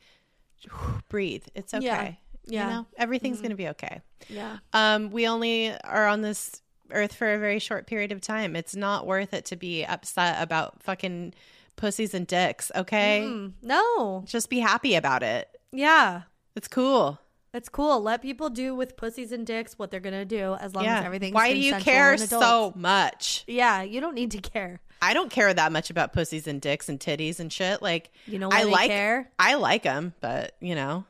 [1.07, 1.45] breathe.
[1.55, 1.85] It's okay.
[1.85, 2.13] Yeah.
[2.45, 2.67] Yeah.
[2.67, 4.01] You know, everything's going to be okay.
[4.27, 4.57] Yeah.
[4.73, 8.57] Um, we only are on this earth for a very short period of time.
[8.57, 11.33] It's not worth it to be upset about fucking
[11.77, 12.71] pussies and dicks.
[12.75, 13.21] Okay.
[13.25, 14.23] Mm, no.
[14.25, 15.47] Just be happy about it.
[15.71, 16.23] Yeah.
[16.57, 17.19] It's cool.
[17.53, 18.01] It's cool.
[18.01, 20.99] Let people do with pussies and dicks what they're going to do as long yeah.
[20.99, 23.43] as everything's Why do you care so much?
[23.47, 23.83] Yeah.
[23.83, 24.81] You don't need to care.
[25.01, 27.81] I don't care that much about pussies and dicks and titties and shit.
[27.81, 29.31] Like, You know why I they like, care?
[29.37, 31.05] I like them, but you know,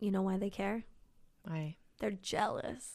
[0.00, 0.84] You know why they care?
[1.46, 2.88] I They're jealous.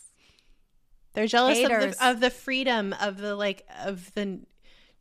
[1.14, 4.40] they're jealous of the, of the freedom of the like of the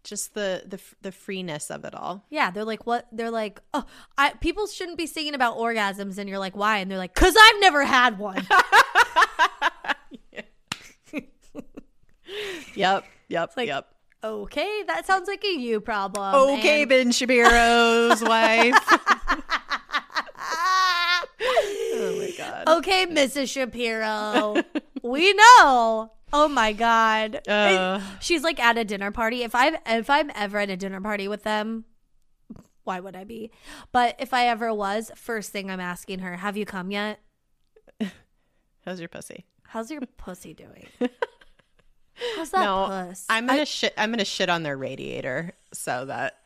[0.08, 2.24] just the the the freeness of it all.
[2.30, 3.06] Yeah, they're like, what?
[3.12, 3.84] They're like, oh,
[4.16, 6.78] I people shouldn't be singing about orgasms, and you're like, why?
[6.78, 8.46] And they're like, cause I've never had one.
[12.74, 13.04] Yep.
[13.28, 13.52] Yep.
[13.56, 13.86] like- yep.
[14.22, 16.34] okay, that sounds like a you problem.
[16.34, 18.74] Okay, And- Ben Shapiro's wife.
[21.40, 22.68] oh my god.
[22.68, 23.50] okay, Mrs.
[23.50, 24.62] Shapiro,
[25.02, 26.12] we know.
[26.32, 28.00] Oh my god, Uh.
[28.20, 29.42] she's like at a dinner party.
[29.42, 31.84] If I'm if I'm ever at a dinner party with them,
[32.84, 33.50] why would I be?
[33.92, 37.20] But if I ever was, first thing I'm asking her, have you come yet?
[38.84, 39.46] How's your pussy?
[39.68, 40.86] How's your pussy doing?
[42.36, 43.26] How's that no, puss?
[43.30, 43.94] I'm gonna shit.
[43.96, 46.36] I'm gonna shit on their radiator so that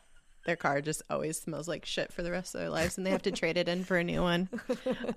[0.45, 3.11] their car just always smells like shit for the rest of their lives, and they
[3.11, 4.49] have to trade it in for a new one.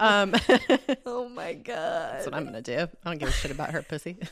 [0.00, 0.34] Um,
[1.06, 2.14] oh my god.
[2.14, 2.78] That's what I'm gonna do.
[2.78, 4.18] I don't give a shit about her pussy.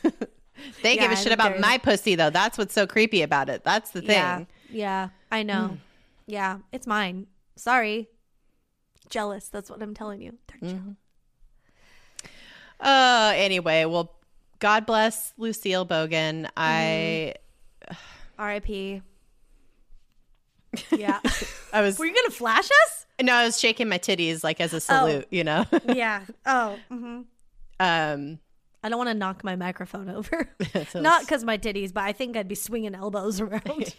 [0.85, 2.31] They give a shit about there's- my pussy though.
[2.31, 3.65] That's what's so creepy about it.
[3.65, 4.11] That's the thing.
[4.11, 4.45] Yeah.
[4.71, 5.09] Yeah.
[5.33, 5.79] I know.
[6.27, 6.59] Yeah.
[6.71, 7.27] It's mine.
[7.57, 8.09] Sorry.
[9.11, 9.49] Jealous.
[9.49, 10.39] That's what I'm telling you.
[10.47, 10.97] They're jealous.
[12.81, 14.13] Uh anyway, well
[14.61, 16.49] God bless Lucille Bogan.
[16.57, 17.35] I
[18.39, 19.03] R.I.P.
[20.91, 21.21] Yeah.
[21.73, 23.07] I was Were you gonna flash us?
[23.23, 25.65] no, I was shaking my titties like as a salute, you know.
[25.95, 26.25] Yeah.
[26.47, 26.79] Oh.
[26.91, 27.23] hmm
[27.81, 28.39] um
[28.83, 30.47] I don't want to knock my microphone over.
[30.91, 33.95] so Not because my titties, but I think I'd be swinging elbows around.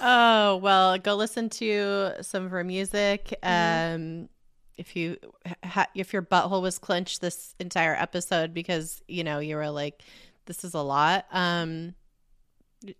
[0.00, 3.36] Oh well, go listen to some of her music.
[3.42, 4.28] Um,
[4.76, 5.16] if you
[5.64, 10.02] ha- if your butthole was clenched this entire episode because you know you were like,
[10.46, 11.26] this is a lot.
[11.32, 11.94] Um,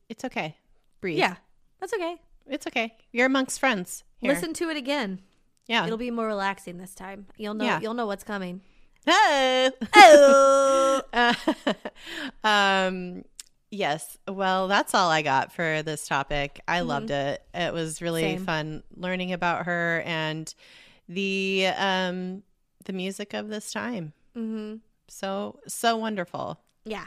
[0.09, 0.57] it's okay.
[1.05, 1.19] Breathe.
[1.19, 1.37] yeah.
[1.81, 2.17] That's okay.
[2.47, 2.97] it's okay.
[3.13, 4.05] You're amongst friends.
[4.23, 4.33] Here.
[4.33, 5.21] Listen to it again.
[5.67, 5.85] Yeah.
[5.85, 7.27] It'll be more relaxing this time.
[7.37, 7.65] You'll know.
[7.67, 7.81] Yeah.
[7.83, 8.63] You'll know what's coming.
[9.07, 9.71] Oh.
[9.95, 11.03] Oh.
[12.45, 13.25] um.
[13.71, 14.17] Yes.
[14.29, 16.61] Well, that's all I got for this topic.
[16.69, 17.43] I loved it.
[17.53, 18.37] It was really Mm-hmm.
[18.39, 18.47] Same.
[18.47, 20.53] fun learning about her and
[21.09, 22.43] the um
[22.87, 24.13] the music of this time.
[24.35, 24.77] hmm
[25.09, 26.61] So so wonderful.
[26.85, 27.07] Yeah.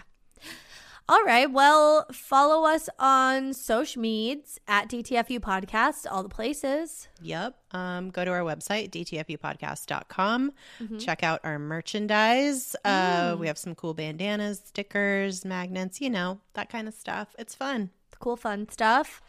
[1.09, 1.49] All right.
[1.49, 7.07] Well, follow us on social medias at DTFU Podcast, all the places.
[7.21, 7.55] Yep.
[7.71, 10.51] Um, go to our website, dtfupodcast.com.
[10.81, 10.97] Mm-hmm.
[10.97, 12.75] Check out our merchandise.
[12.83, 13.39] Uh, Mm.
[13.39, 17.33] we have some cool bandanas, stickers, magnets, you know, that kind of stuff.
[17.39, 17.89] It's fun.
[18.09, 19.21] It's cool, fun stuff.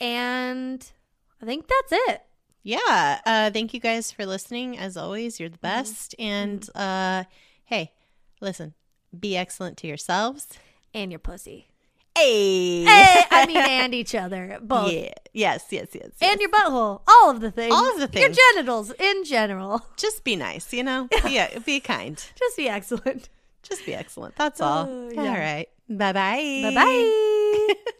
[0.00, 0.86] And
[1.42, 2.22] I think that's it.
[2.62, 3.20] Yeah.
[3.26, 4.78] Uh, thank you guys for listening.
[4.78, 5.66] As always, you're the Mm-hmm.
[5.80, 6.14] best.
[6.20, 7.24] And uh,
[7.64, 7.92] hey,
[8.40, 8.74] listen,
[9.18, 10.46] be excellent to yourselves.
[10.94, 11.68] And your pussy.
[12.16, 12.84] Hey.
[12.84, 14.58] Hey, I mean, and each other.
[14.60, 14.92] Both.
[14.92, 15.12] Yeah.
[15.32, 16.10] Yes, yes, yes.
[16.20, 16.30] yes.
[16.30, 17.02] And your butthole.
[17.06, 17.74] All of the things.
[17.74, 19.84] All of the things, Your genitals in general.
[19.96, 21.08] Just be nice, you know?
[21.24, 22.22] Be, be kind.
[22.36, 23.28] Just be excellent.
[23.62, 24.34] Just be excellent.
[24.36, 24.86] That's all.
[24.88, 25.20] Oh, yeah.
[25.20, 25.68] All right.
[25.88, 26.60] Bye bye.
[26.62, 27.74] Bye bye.